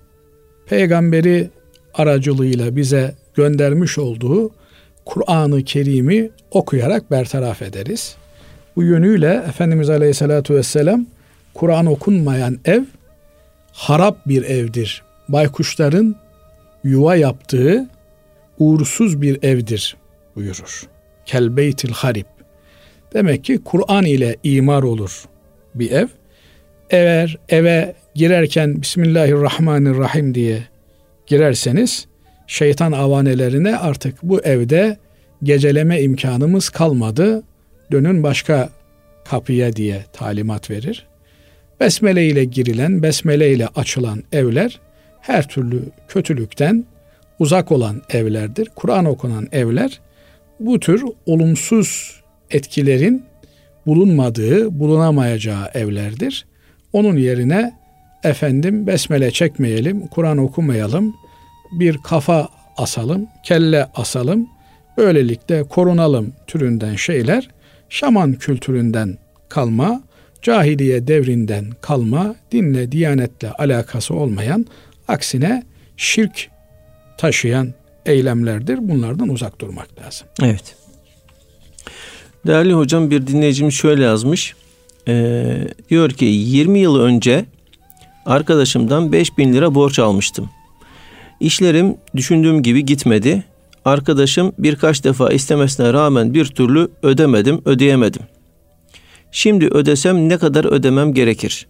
[0.67, 1.51] peygamberi
[1.95, 4.51] aracılığıyla bize göndermiş olduğu
[5.05, 8.17] Kur'an-ı Kerim'i okuyarak bertaraf ederiz.
[8.77, 11.07] Bu yönüyle Efendimiz Aleyhisselatü Vesselam
[11.55, 12.83] Kur'an okunmayan ev
[13.73, 15.03] harap bir evdir.
[15.29, 16.17] Baykuşların
[16.85, 17.89] yuva yaptığı
[18.59, 19.97] uğursuz bir evdir
[20.37, 20.83] buyurur.
[21.27, 22.27] Kelbeytil harip.
[23.13, 25.25] Demek ki Kur'an ile imar olur
[25.79, 26.07] bir ev.
[26.91, 30.63] Eğer eve girerken Bismillahirrahmanirrahim diye
[31.27, 32.07] girerseniz
[32.47, 34.97] şeytan avanelerine artık bu evde
[35.43, 37.43] geceleme imkanımız kalmadı.
[37.93, 38.69] Dönün başka
[39.25, 41.07] kapıya diye talimat verir.
[41.81, 44.81] Besmele ile girilen, besmele ile açılan evler
[45.21, 46.85] her türlü kötülükten
[47.39, 48.69] uzak olan evlerdir.
[48.77, 50.01] Kur'an okunan evler
[50.61, 53.25] bu tür olumsuz etkilerin
[53.87, 56.47] bulunmadığı, bulunamayacağı evlerdir.
[56.93, 57.73] Onun yerine
[58.25, 61.15] efendim besmele çekmeyelim, Kur'an okumayalım,
[61.73, 64.49] bir kafa asalım, kelle asalım,
[64.97, 67.49] böylelikle korunalım türünden şeyler
[67.89, 69.19] şaman kültüründen
[69.49, 70.03] kalma,
[70.43, 74.67] cahiliye devrinden kalma, dinle, diyanetle alakası olmayan,
[75.09, 75.63] aksine
[75.97, 76.51] şirk
[77.19, 77.75] taşıyan
[78.07, 78.89] eylemlerdir.
[78.89, 80.29] Bunlardan uzak durmak lazım.
[80.43, 80.77] Evet.
[82.47, 84.55] Değerli hocam bir dinleyicimiz şöyle yazmış.
[85.09, 87.45] Ee, diyor ki 20 yıl önce
[88.27, 90.51] arkadaşımdan 5000 lira borç almıştım.
[91.41, 93.45] İşlerim düşündüğüm gibi gitmedi.
[93.85, 98.23] Arkadaşım birkaç defa istemesine rağmen bir türlü ödemedim, ödeyemedim.
[99.33, 101.67] Şimdi ödesem ne kadar ödemem gerekir?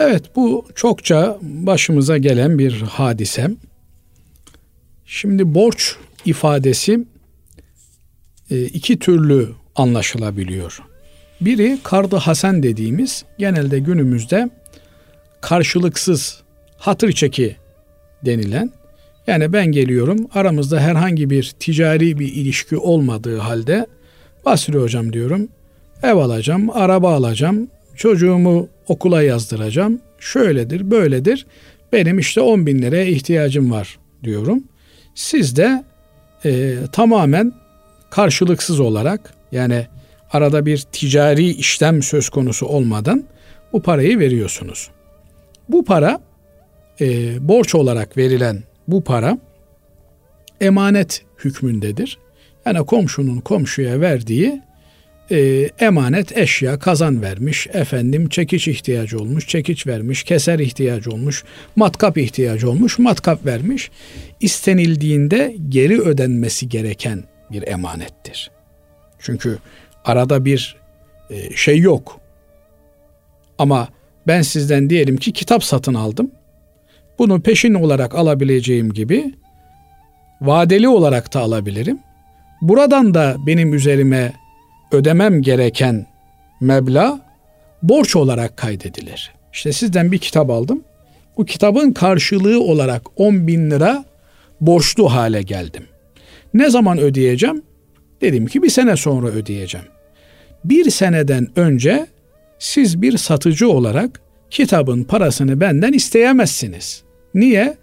[0.00, 3.56] Evet bu çokça başımıza gelen bir hadisem.
[5.06, 7.04] Şimdi borç ifadesi
[8.50, 10.82] iki türlü anlaşılabiliyor.
[11.40, 14.50] Biri kardı hasen dediğimiz genelde günümüzde
[15.40, 16.40] karşılıksız
[16.76, 17.56] hatır çeki
[18.24, 18.70] denilen
[19.26, 23.86] yani ben geliyorum aramızda herhangi bir ticari bir ilişki olmadığı halde
[24.44, 25.48] Basri hocam diyorum
[26.02, 31.46] ev alacağım, araba alacağım, çocuğumu okula yazdıracağım, şöyledir, böyledir.
[31.92, 34.64] Benim işte 10 bin liraya ihtiyacım var diyorum.
[35.14, 35.84] Siz de
[36.44, 37.52] e, tamamen
[38.10, 39.86] karşılıksız olarak yani
[40.32, 43.24] arada bir ticari işlem söz konusu olmadan
[43.72, 44.90] bu parayı veriyorsunuz.
[45.68, 46.20] Bu para
[47.00, 49.38] e, borç olarak verilen bu para
[50.60, 52.18] emanet hükmündedir.
[52.66, 54.62] Yani komşunun komşuya verdiği
[55.30, 61.44] e, emanet eşya kazan vermiş, efendim çekiç ihtiyacı olmuş, çekiç vermiş, keser ihtiyacı olmuş,
[61.76, 63.90] matkap ihtiyacı olmuş, matkap vermiş.
[64.40, 68.50] İstenildiğinde geri ödenmesi gereken bir emanettir.
[69.18, 69.58] Çünkü
[70.04, 70.76] arada bir
[71.30, 72.20] e, şey yok.
[73.58, 73.88] Ama
[74.26, 76.30] ben sizden diyelim ki kitap satın aldım.
[77.18, 79.34] Bunu peşin olarak alabileceğim gibi
[80.40, 81.98] vadeli olarak da alabilirim.
[82.62, 84.32] Buradan da benim üzerime
[84.92, 86.06] ödemem gereken
[86.60, 87.20] meblağ
[87.82, 89.32] borç olarak kaydedilir.
[89.52, 90.84] İşte sizden bir kitap aldım.
[91.36, 94.04] Bu kitabın karşılığı olarak 10 bin lira
[94.60, 95.86] borçlu hale geldim.
[96.56, 97.62] Ne zaman ödeyeceğim?
[98.20, 99.86] Dedim ki bir sene sonra ödeyeceğim.
[100.64, 102.06] Bir seneden önce
[102.58, 107.02] siz bir satıcı olarak kitabın parasını benden isteyemezsiniz.
[107.34, 107.76] Niye?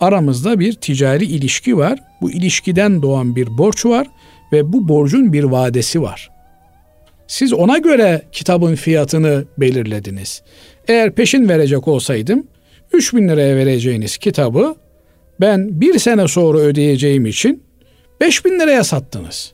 [0.00, 1.98] Aramızda bir ticari ilişki var.
[2.20, 4.06] Bu ilişkiden doğan bir borç var
[4.52, 6.30] ve bu borcun bir vadesi var.
[7.26, 10.42] Siz ona göre kitabın fiyatını belirlediniz.
[10.88, 12.46] Eğer peşin verecek olsaydım
[12.92, 14.74] 3 bin liraya vereceğiniz kitabı
[15.40, 17.69] ben bir sene sonra ödeyeceğim için
[18.20, 19.52] 5 bin liraya sattınız.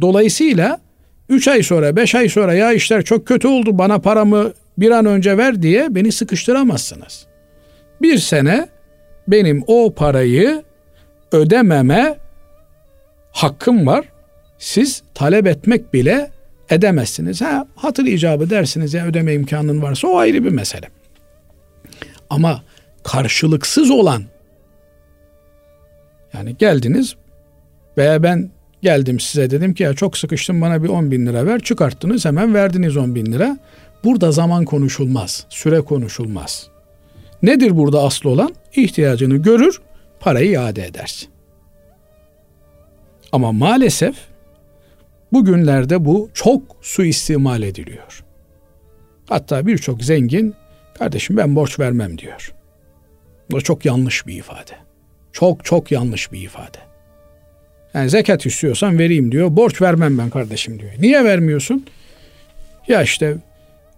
[0.00, 0.80] Dolayısıyla
[1.28, 5.06] 3 ay sonra 5 ay sonra ya işler çok kötü oldu bana paramı bir an
[5.06, 7.26] önce ver diye beni sıkıştıramazsınız.
[8.02, 8.68] Bir sene
[9.28, 10.62] benim o parayı
[11.32, 12.18] ödememe
[13.32, 14.04] hakkım var.
[14.58, 16.30] Siz talep etmek bile
[16.70, 17.40] edemezsiniz.
[17.40, 20.88] Ha, hatır icabı dersiniz ya ödeme imkanın varsa o ayrı bir mesele.
[22.30, 22.62] Ama
[23.04, 24.22] karşılıksız olan
[26.36, 27.16] yani geldiniz
[27.98, 28.50] veya ben
[28.82, 32.54] geldim size dedim ki ya çok sıkıştım bana bir 10 bin lira ver çıkarttınız hemen
[32.54, 33.58] verdiniz 10 bin lira.
[34.04, 36.68] Burada zaman konuşulmaz, süre konuşulmaz.
[37.42, 38.54] Nedir burada aslı olan?
[38.76, 39.80] İhtiyacını görür,
[40.20, 41.28] parayı iade edersin.
[43.32, 44.16] Ama maalesef
[45.32, 48.24] bugünlerde bu çok suistimal ediliyor.
[49.28, 50.54] Hatta birçok zengin
[50.98, 52.54] kardeşim ben borç vermem diyor.
[53.50, 54.85] Bu çok yanlış bir ifade.
[55.36, 56.78] Çok çok yanlış bir ifade.
[57.94, 59.56] Yani zekat istiyorsan vereyim diyor.
[59.56, 60.92] Borç vermem ben kardeşim diyor.
[60.98, 61.86] Niye vermiyorsun?
[62.88, 63.36] Ya işte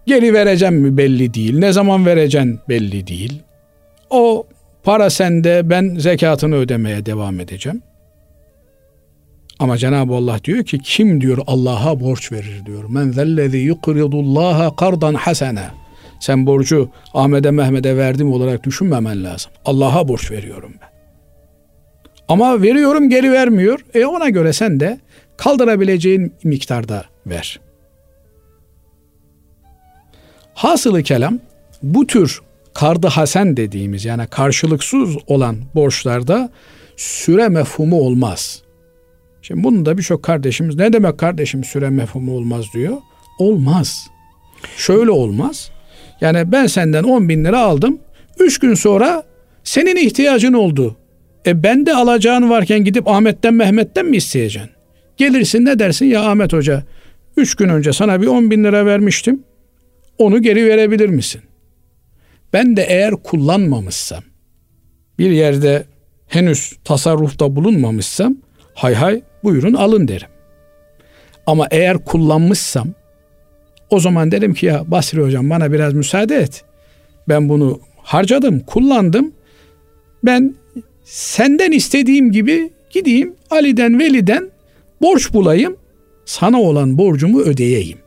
[0.05, 1.57] geri vereceğim mi belli değil.
[1.59, 3.41] Ne zaman vereceksin belli değil.
[4.09, 4.47] O
[4.83, 7.81] para sende ben zekatını ödemeye devam edeceğim.
[9.59, 12.83] Ama Cenab-ı Allah diyor ki kim diyor Allah'a borç verir diyor.
[12.89, 15.71] Men zellezi yukridullaha kardan hasena.
[16.19, 19.51] Sen borcu Ahmet'e Mehmet'e verdim olarak düşünmemen lazım.
[19.65, 20.98] Allah'a borç veriyorum ben.
[22.29, 23.79] Ama veriyorum geri vermiyor.
[23.93, 24.99] E ona göre sen de
[25.37, 27.59] kaldırabileceğin miktarda ver.
[30.53, 31.39] Hasılı kelam
[31.83, 32.41] bu tür
[32.73, 36.49] kardı hasen dediğimiz yani karşılıksız olan borçlarda
[36.97, 38.61] süre mefhumu olmaz.
[39.41, 42.97] Şimdi bunu da birçok kardeşimiz ne demek kardeşim süre mefhumu olmaz diyor.
[43.39, 44.07] Olmaz.
[44.77, 45.71] Şöyle olmaz.
[46.21, 47.99] Yani ben senden 10 bin lira aldım.
[48.39, 49.23] 3 gün sonra
[49.63, 50.98] senin ihtiyacın oldu.
[51.49, 54.71] E ben de alacağın varken gidip Ahmet'ten Mehmet'ten mi isteyeceksin?
[55.17, 56.83] Gelirsin ne dersin ya Ahmet Hoca
[57.37, 59.43] 3 gün önce sana bir 10 bin lira vermiştim.
[60.17, 61.41] Onu geri verebilir misin?
[62.53, 64.23] Ben de eğer kullanmamışsam
[65.19, 65.83] bir yerde
[66.27, 68.37] henüz tasarrufta bulunmamışsam
[68.73, 70.27] hay hay buyurun alın derim.
[71.45, 72.87] Ama eğer kullanmışsam
[73.89, 76.63] o zaman derim ki ya Basri hocam bana biraz müsaade et.
[77.27, 79.31] Ben bunu harcadım, kullandım.
[80.23, 80.55] Ben
[81.09, 84.49] senden istediğim gibi gideyim Ali'den Veli'den
[85.01, 85.77] borç bulayım.
[86.25, 87.97] Sana olan borcumu ödeyeyim.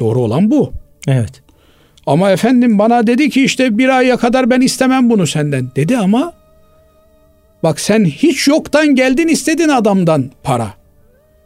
[0.00, 0.72] Doğru olan bu.
[1.08, 1.42] Evet.
[2.06, 5.68] Ama efendim bana dedi ki işte bir aya kadar ben istemem bunu senden.
[5.76, 6.32] Dedi ama
[7.62, 10.74] bak sen hiç yoktan geldin istedin adamdan para.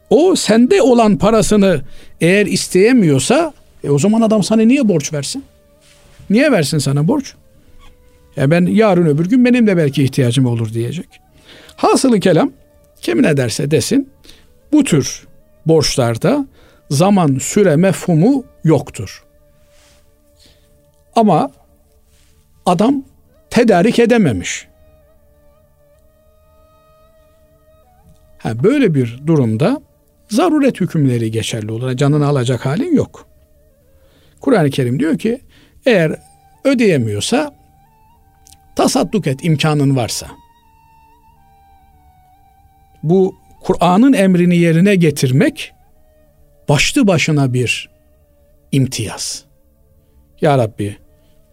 [0.09, 1.81] O sende olan parasını
[2.21, 5.43] eğer isteyemiyorsa e o zaman adam sana niye borç versin?
[6.29, 7.33] Niye versin sana borç?
[8.37, 11.07] Ya ben yarın öbür gün benim de belki ihtiyacım olur diyecek.
[11.75, 12.51] Hasılı kelam
[13.01, 14.09] kim ne derse desin
[14.71, 15.27] bu tür
[15.65, 16.47] borçlarda
[16.89, 19.23] zaman süre mefhumu yoktur.
[21.15, 21.51] Ama
[22.65, 23.03] adam
[23.49, 24.67] tedarik edememiş.
[28.37, 29.81] Ha, böyle bir durumda
[30.29, 31.97] zaruret hükümleri geçerli olur.
[31.97, 33.27] Canını alacak halin yok.
[34.39, 35.41] Kur'an-ı Kerim diyor ki
[35.85, 36.15] eğer
[36.63, 37.56] ödeyemiyorsa
[38.77, 40.27] tasadduk et imkanın varsa.
[43.03, 45.73] Bu Kur'an'ın emrini yerine getirmek
[46.69, 47.89] başlı başına bir
[48.71, 49.43] imtiyaz.
[50.41, 50.97] Ya Rabbi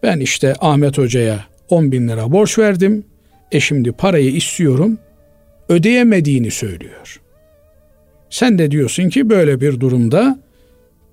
[0.03, 3.05] ben işte Ahmet Hoca'ya 10 bin lira borç verdim.
[3.51, 4.97] E şimdi parayı istiyorum.
[5.69, 7.21] Ödeyemediğini söylüyor.
[8.29, 10.39] Sen de diyorsun ki böyle bir durumda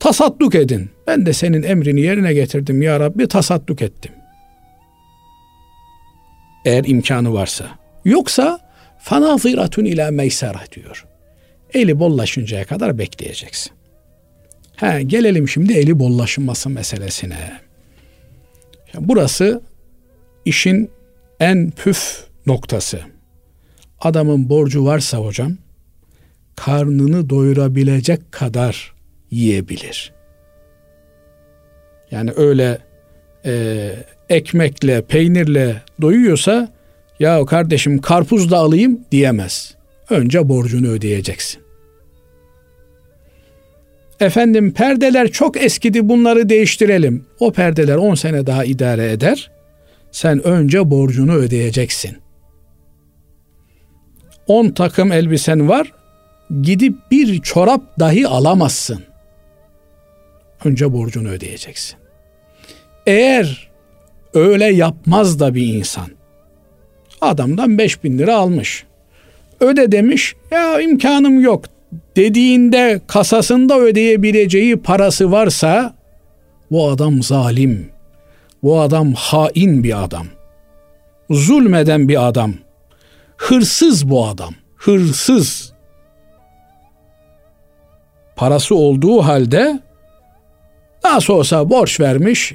[0.01, 0.91] tasadduk edin.
[1.07, 4.13] Ben de senin emrini yerine getirdim ya Rabbi tasadduk ettim.
[6.65, 7.79] Eğer imkanı varsa.
[8.05, 8.61] Yoksa
[8.99, 11.07] fanaziratun ila meysara diyor.
[11.75, 13.73] Eli bollaşıncaya kadar bekleyeceksin.
[14.77, 17.61] He, gelelim şimdi eli bollaşması meselesine.
[19.01, 19.63] Burası
[20.45, 20.91] işin
[21.41, 23.01] en püf noktası.
[24.01, 25.57] Adamın borcu varsa hocam,
[26.57, 28.95] karnını doyurabilecek kadar
[29.31, 30.13] yiyebilir.
[32.11, 32.79] Yani öyle
[33.47, 33.91] e,
[34.29, 36.69] ekmekle, peynirle doyuyorsa
[37.21, 39.75] ya kardeşim karpuz da alayım diyemez.
[40.11, 41.63] Önce borcunu ödeyeceksin.
[44.21, 47.27] Efendim perdeler çok eskidi bunları değiştirelim.
[47.41, 49.51] O perdeler 10 sene daha idare eder.
[50.11, 52.17] Sen önce borcunu ödeyeceksin.
[54.47, 55.93] 10 takım elbisen var.
[56.63, 59.01] Gidip bir çorap dahi alamazsın.
[60.65, 62.02] Önce borcunu ödeyeceksin.
[63.07, 63.69] Eğer
[64.35, 66.07] öyle yapmaz da bir insan
[67.23, 68.85] Adamdan 5 bin lira almış.
[69.61, 71.65] Öde demiş ya imkanım yok
[72.17, 75.95] dediğinde kasasında ödeyebileceği parası varsa
[76.71, 77.91] bu adam zalim.
[78.63, 80.27] Bu adam hain bir adam.
[81.31, 82.55] Zulmeden bir adam.
[83.37, 84.55] Hırsız bu adam.
[84.77, 85.73] Hırsız.
[88.37, 89.81] Parası olduğu halde
[91.05, 92.55] nasıl olsa borç vermiş.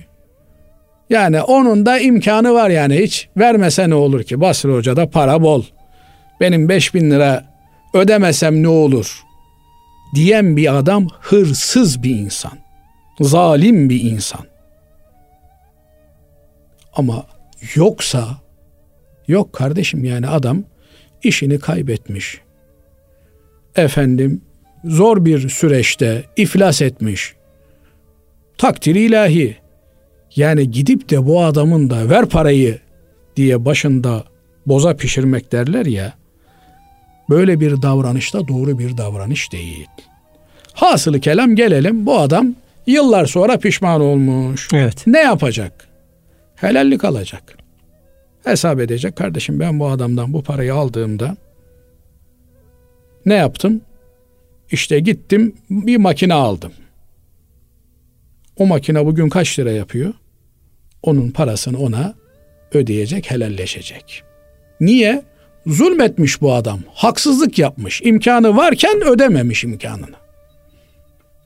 [1.10, 4.41] Yani onun da imkanı var yani hiç vermese ne olur ki?
[4.41, 5.64] Basri Hoca'da para bol.
[6.39, 7.45] Benim 5000 lira
[7.93, 9.24] ödemesem ne olur?
[10.16, 12.58] Diyen bir adam hırsız bir insan.
[13.20, 14.41] Zalim bir insan.
[16.93, 17.26] Ama
[17.76, 18.28] yoksa
[19.28, 20.64] yok kardeşim yani adam
[21.24, 22.41] işini kaybetmiş.
[23.76, 24.41] Efendim
[24.84, 27.34] zor bir süreçte iflas etmiş.
[28.58, 29.58] Takdir ilahi.
[30.38, 32.79] Yani gidip de bu adamın da ver parayı
[33.35, 34.23] diye başında
[34.65, 36.13] boza pişirmek derler ya.
[37.29, 39.88] Böyle bir davranış da doğru bir davranış değil.
[40.73, 42.55] Hasılı kelam gelelim bu adam
[42.88, 44.67] yıllar sonra pişman olmuş.
[44.73, 45.07] Evet.
[45.07, 45.88] Ne yapacak?
[46.55, 47.57] Helallik alacak.
[48.43, 49.15] Hesap edecek.
[49.15, 51.38] Kardeşim ben bu adamdan bu parayı aldığımda
[53.25, 53.81] ne yaptım?
[54.71, 56.71] İşte gittim bir makine aldım.
[58.57, 60.13] O makine bugün kaç lira yapıyor?
[61.03, 62.13] Onun parasını ona
[62.73, 64.23] ödeyecek, helalleşecek.
[64.79, 65.23] Niye?
[65.65, 66.79] Zulmetmiş bu adam.
[66.93, 68.01] Haksızlık yapmış.
[68.01, 70.15] İmkanı varken ödememiş imkanını.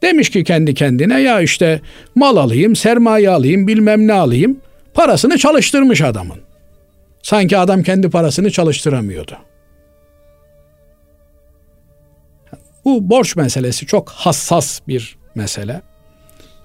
[0.01, 1.81] Demiş ki kendi kendine ya işte
[2.15, 4.61] mal alayım, sermaye alayım, bilmem ne alayım.
[4.93, 6.37] Parasını çalıştırmış adamın.
[7.21, 9.37] Sanki adam kendi parasını çalıştıramıyordu.
[12.85, 15.81] Bu borç meselesi çok hassas bir mesele.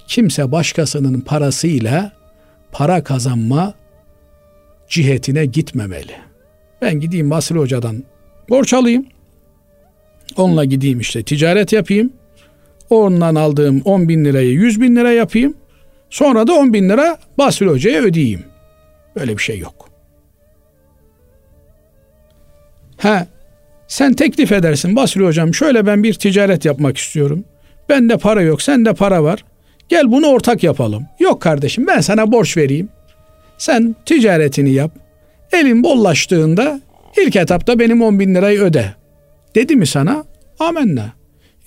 [0.08, 2.12] Kimse başkasının parasıyla
[2.76, 3.74] para kazanma
[4.88, 6.12] cihetine gitmemeli.
[6.82, 8.04] Ben gideyim Basri Hoca'dan
[8.48, 9.06] borç alayım.
[10.36, 12.12] Onunla gideyim işte ticaret yapayım.
[12.90, 15.56] Ondan aldığım 10 bin lirayı 100 bin lira yapayım.
[16.10, 18.44] Sonra da 10 bin lira Basri Hoca'ya ödeyeyim.
[19.16, 19.88] Böyle bir şey yok.
[22.96, 23.26] Ha,
[23.88, 27.44] sen teklif edersin Basri Hocam şöyle ben bir ticaret yapmak istiyorum.
[27.88, 29.44] Bende para yok sende para var.
[29.88, 31.06] Gel bunu ortak yapalım.
[31.20, 32.88] Yok kardeşim ben sana borç vereyim.
[33.58, 34.90] Sen ticaretini yap.
[35.52, 36.80] Elin bollaştığında
[37.16, 38.94] ilk etapta benim 10 bin lirayı öde.
[39.54, 40.24] Dedi mi sana?
[40.58, 41.12] Amenna.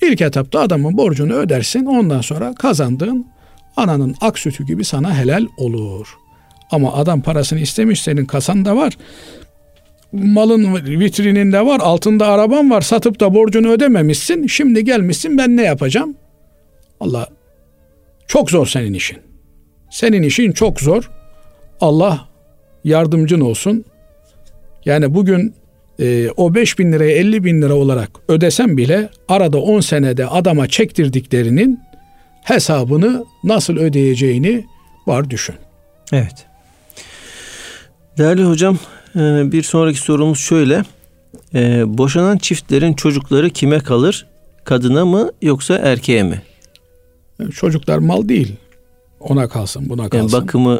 [0.01, 1.85] İlk etapta adamın borcunu ödersin.
[1.85, 3.27] Ondan sonra kazandığın
[3.77, 6.17] ananın ak sütü gibi sana helal olur.
[6.71, 8.97] Ama adam parasını istemiş senin kasanda var.
[10.11, 12.81] Malın vitrininde var, altında araban var.
[12.81, 14.47] Satıp da borcunu ödememişsin.
[14.47, 16.15] Şimdi gelmişsin ben ne yapacağım?
[16.99, 17.27] Allah
[18.29, 19.17] çok zor senin işin.
[19.91, 21.11] Senin işin çok zor.
[21.81, 22.27] Allah
[22.83, 23.85] yardımcın olsun.
[24.85, 25.55] Yani bugün
[25.99, 30.67] e, o 5 bin liraya 50 bin lira olarak ödesem bile arada 10 senede adama
[30.67, 31.79] çektirdiklerinin
[32.43, 34.65] hesabını nasıl ödeyeceğini
[35.07, 35.55] var düşün.
[36.13, 36.45] Evet.
[38.17, 38.77] Değerli hocam
[39.15, 40.83] e, bir sonraki sorumuz şöyle.
[41.53, 44.25] E, boşanan çiftlerin çocukları kime kalır?
[44.63, 46.41] Kadına mı yoksa erkeğe mi?
[47.47, 48.55] Çocuklar mal değil.
[49.19, 50.37] Ona kalsın, buna kalsın.
[50.37, 50.79] Yani bakımı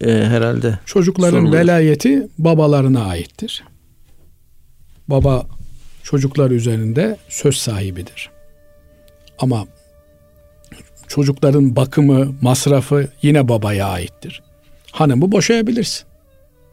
[0.00, 0.78] e, herhalde.
[0.86, 1.52] Çocukların sorulur.
[1.52, 3.64] velayeti babalarına aittir.
[5.08, 5.46] Baba
[6.02, 8.30] çocuklar üzerinde söz sahibidir.
[9.38, 9.66] Ama
[11.08, 14.42] çocukların bakımı, masrafı yine babaya aittir.
[14.92, 16.04] Hanımı boşayabilirsin.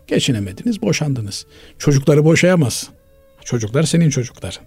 [0.08, 1.46] Geçinemediniz, boşandınız.
[1.78, 2.90] Çocukları boşayamazsın.
[3.44, 4.64] Çocuklar senin çocukların.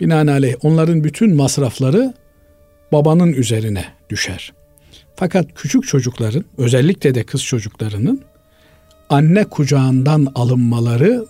[0.00, 2.14] Binaenaleyh onların bütün masrafları
[2.92, 4.52] babanın üzerine düşer.
[5.16, 8.22] Fakat küçük çocukların, özellikle de kız çocuklarının
[9.08, 11.26] anne kucağından alınmaları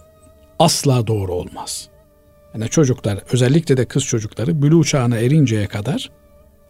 [0.59, 1.89] asla doğru olmaz.
[2.55, 6.11] Yani çocuklar, özellikle de kız çocukları bülü çağına erinceye kadar,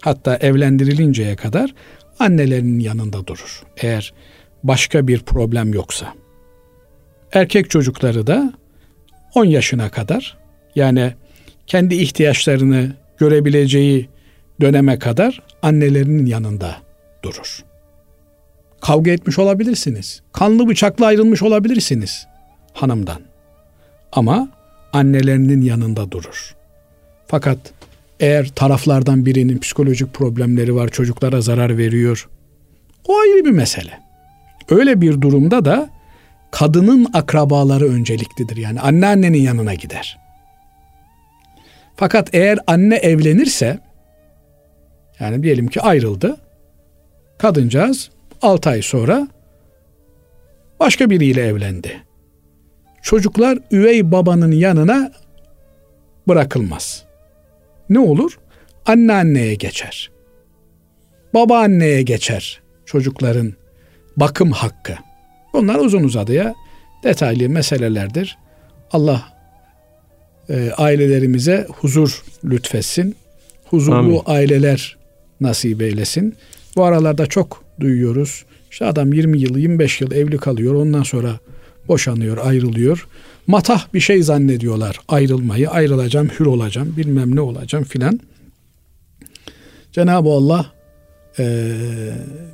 [0.02, 1.74] hatta evlendirilinceye kadar
[2.18, 3.62] annelerinin yanında durur.
[3.76, 4.12] Eğer
[4.62, 6.14] başka bir problem yoksa.
[7.32, 8.52] Erkek çocukları da
[9.34, 10.38] 10 yaşına kadar
[10.74, 11.14] yani
[11.66, 14.08] kendi ihtiyaçlarını görebileceği
[14.60, 16.76] döneme kadar annelerinin yanında
[17.22, 17.64] durur.
[18.80, 20.22] Kavga etmiş olabilirsiniz.
[20.32, 22.26] Kanlı bıçakla ayrılmış olabilirsiniz
[22.72, 23.20] hanımdan.
[24.12, 24.48] Ama
[24.92, 26.54] annelerinin yanında durur.
[27.26, 27.58] Fakat
[28.20, 32.28] eğer taraflardan birinin psikolojik problemleri var, çocuklara zarar veriyor,
[33.08, 34.00] o ayrı bir mesele.
[34.70, 35.90] Öyle bir durumda da
[36.50, 38.56] kadının akrabaları önceliklidir.
[38.56, 40.18] Yani anneannenin yanına gider.
[41.96, 43.78] Fakat eğer anne evlenirse
[45.20, 46.36] yani diyelim ki ayrıldı.
[47.38, 48.10] Kadıncağız
[48.42, 49.28] 6 ay sonra
[50.80, 52.02] başka biriyle evlendi.
[53.02, 55.12] çocuklar üvey babanın yanına
[56.28, 57.04] bırakılmaz.
[57.90, 58.38] Ne olur?
[58.86, 60.10] Anneanneye geçer.
[61.34, 63.54] Babaanneye geçer çocukların
[64.16, 64.94] bakım hakkı.
[65.52, 66.54] Bunlar uzun uzadıya
[67.04, 68.38] detaylı meselelerdir.
[68.92, 69.22] Allah
[70.48, 73.16] e, ailelerimize huzur lütfetsin.
[73.64, 74.22] Huzurlu Amin.
[74.26, 74.95] aileler
[75.40, 76.34] nasip eylesin.
[76.76, 78.44] Bu aralarda çok duyuyoruz.
[78.70, 80.74] İşte adam 20 yıl, 25 yıl evli kalıyor.
[80.74, 81.38] Ondan sonra
[81.88, 83.08] boşanıyor, ayrılıyor.
[83.46, 85.70] Matah bir şey zannediyorlar ayrılmayı.
[85.70, 88.20] Ayrılacağım, hür olacağım, bilmem ne olacağım filan.
[89.92, 90.66] Cenab-ı Allah
[91.38, 91.44] e,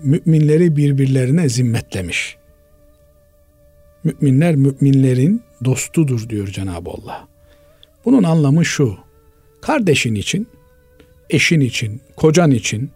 [0.03, 2.37] müminleri birbirlerine zimmetlemiş.
[4.05, 7.29] Müminler müminlerin dostudur diyor Cenab-ı Allah.
[8.05, 8.97] Bunun anlamı şu.
[9.61, 10.47] Kardeşin için,
[11.31, 12.91] eşin için, kocan için,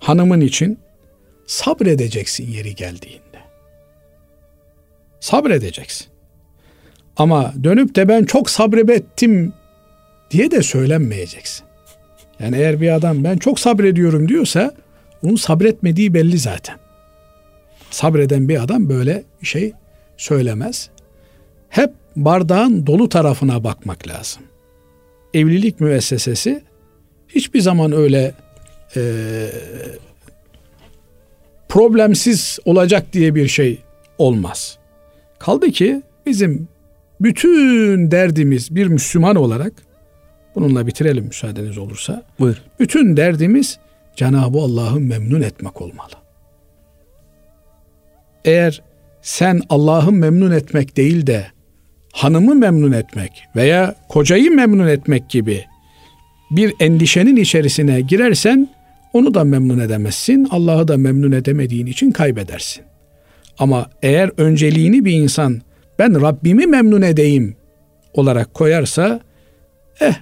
[0.00, 0.78] hanımın için
[1.46, 3.38] sabredeceksin yeri geldiğinde.
[5.20, 6.06] Sabredeceksin.
[7.16, 9.52] Ama dönüp de ben çok sabrettim
[10.30, 11.66] diye de söylenmeyeceksin.
[12.40, 14.74] Yani eğer bir adam ben çok sabrediyorum diyorsa
[15.24, 16.76] onun sabretmediği belli zaten.
[17.90, 19.72] Sabreden bir adam böyle şey
[20.16, 20.90] söylemez.
[21.68, 24.42] Hep bardağın dolu tarafına bakmak lazım.
[25.34, 26.62] Evlilik müessesesi
[27.34, 28.34] hiçbir zaman öyle
[28.96, 29.02] e,
[31.68, 33.78] problemsiz olacak diye bir şey
[34.18, 34.78] olmaz.
[35.38, 36.68] Kaldı ki bizim
[37.20, 39.72] bütün derdimiz bir Müslüman olarak
[40.54, 42.22] bununla bitirelim müsaadeniz olursa.
[42.38, 42.56] Buyur.
[42.80, 43.78] Bütün derdimiz
[44.16, 46.12] Cenab-ı Allah'ı memnun etmek olmalı.
[48.44, 48.82] Eğer
[49.22, 51.46] sen Allah'ı memnun etmek değil de
[52.12, 55.64] hanımı memnun etmek veya kocayı memnun etmek gibi
[56.56, 58.68] bir endişenin içerisine girersen
[59.12, 60.48] onu da memnun edemezsin.
[60.50, 62.84] Allah'ı da memnun edemediğin için kaybedersin.
[63.58, 65.60] Ama eğer önceliğini bir insan
[65.98, 67.56] ben Rabbimi memnun edeyim
[68.14, 69.20] olarak koyarsa
[70.00, 70.14] eh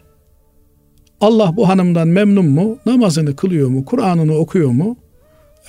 [1.21, 2.79] Allah bu hanımdan memnun mu?
[2.87, 3.85] Namazını kılıyor mu?
[3.85, 4.97] Kur'an'ını okuyor mu?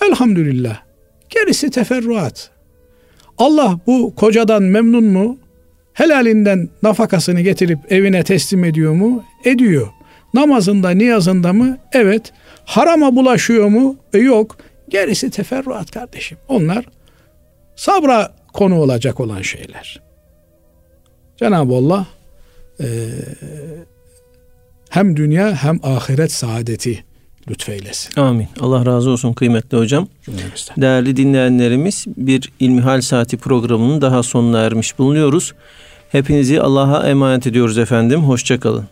[0.01, 0.81] Elhamdülillah.
[1.29, 2.51] Gerisi teferruat.
[3.37, 5.37] Allah bu kocadan memnun mu?
[5.93, 9.23] Helalinden nafakasını getirip evine teslim ediyor mu?
[9.45, 9.87] Ediyor.
[10.33, 11.77] Namazında, niyazında mı?
[11.93, 12.33] Evet.
[12.65, 13.95] Harama bulaşıyor mu?
[14.13, 14.57] E yok.
[14.89, 16.37] Gerisi teferruat kardeşim.
[16.47, 16.85] Onlar
[17.75, 20.01] sabra konu olacak olan şeyler.
[21.37, 22.05] Cenab-ı Allah
[22.79, 22.85] e,
[24.89, 27.03] hem dünya hem ahiret saadeti
[27.49, 28.21] lütfeylesin.
[28.21, 28.47] Amin.
[28.59, 30.07] Allah razı olsun kıymetli hocam.
[30.25, 30.75] Cümlemizden.
[30.81, 35.53] Değerli dinleyenlerimiz bir İlmihal Saati programının daha sonuna ermiş bulunuyoruz.
[36.11, 38.19] Hepinizi Allah'a emanet ediyoruz efendim.
[38.23, 38.85] Hoşçakalın.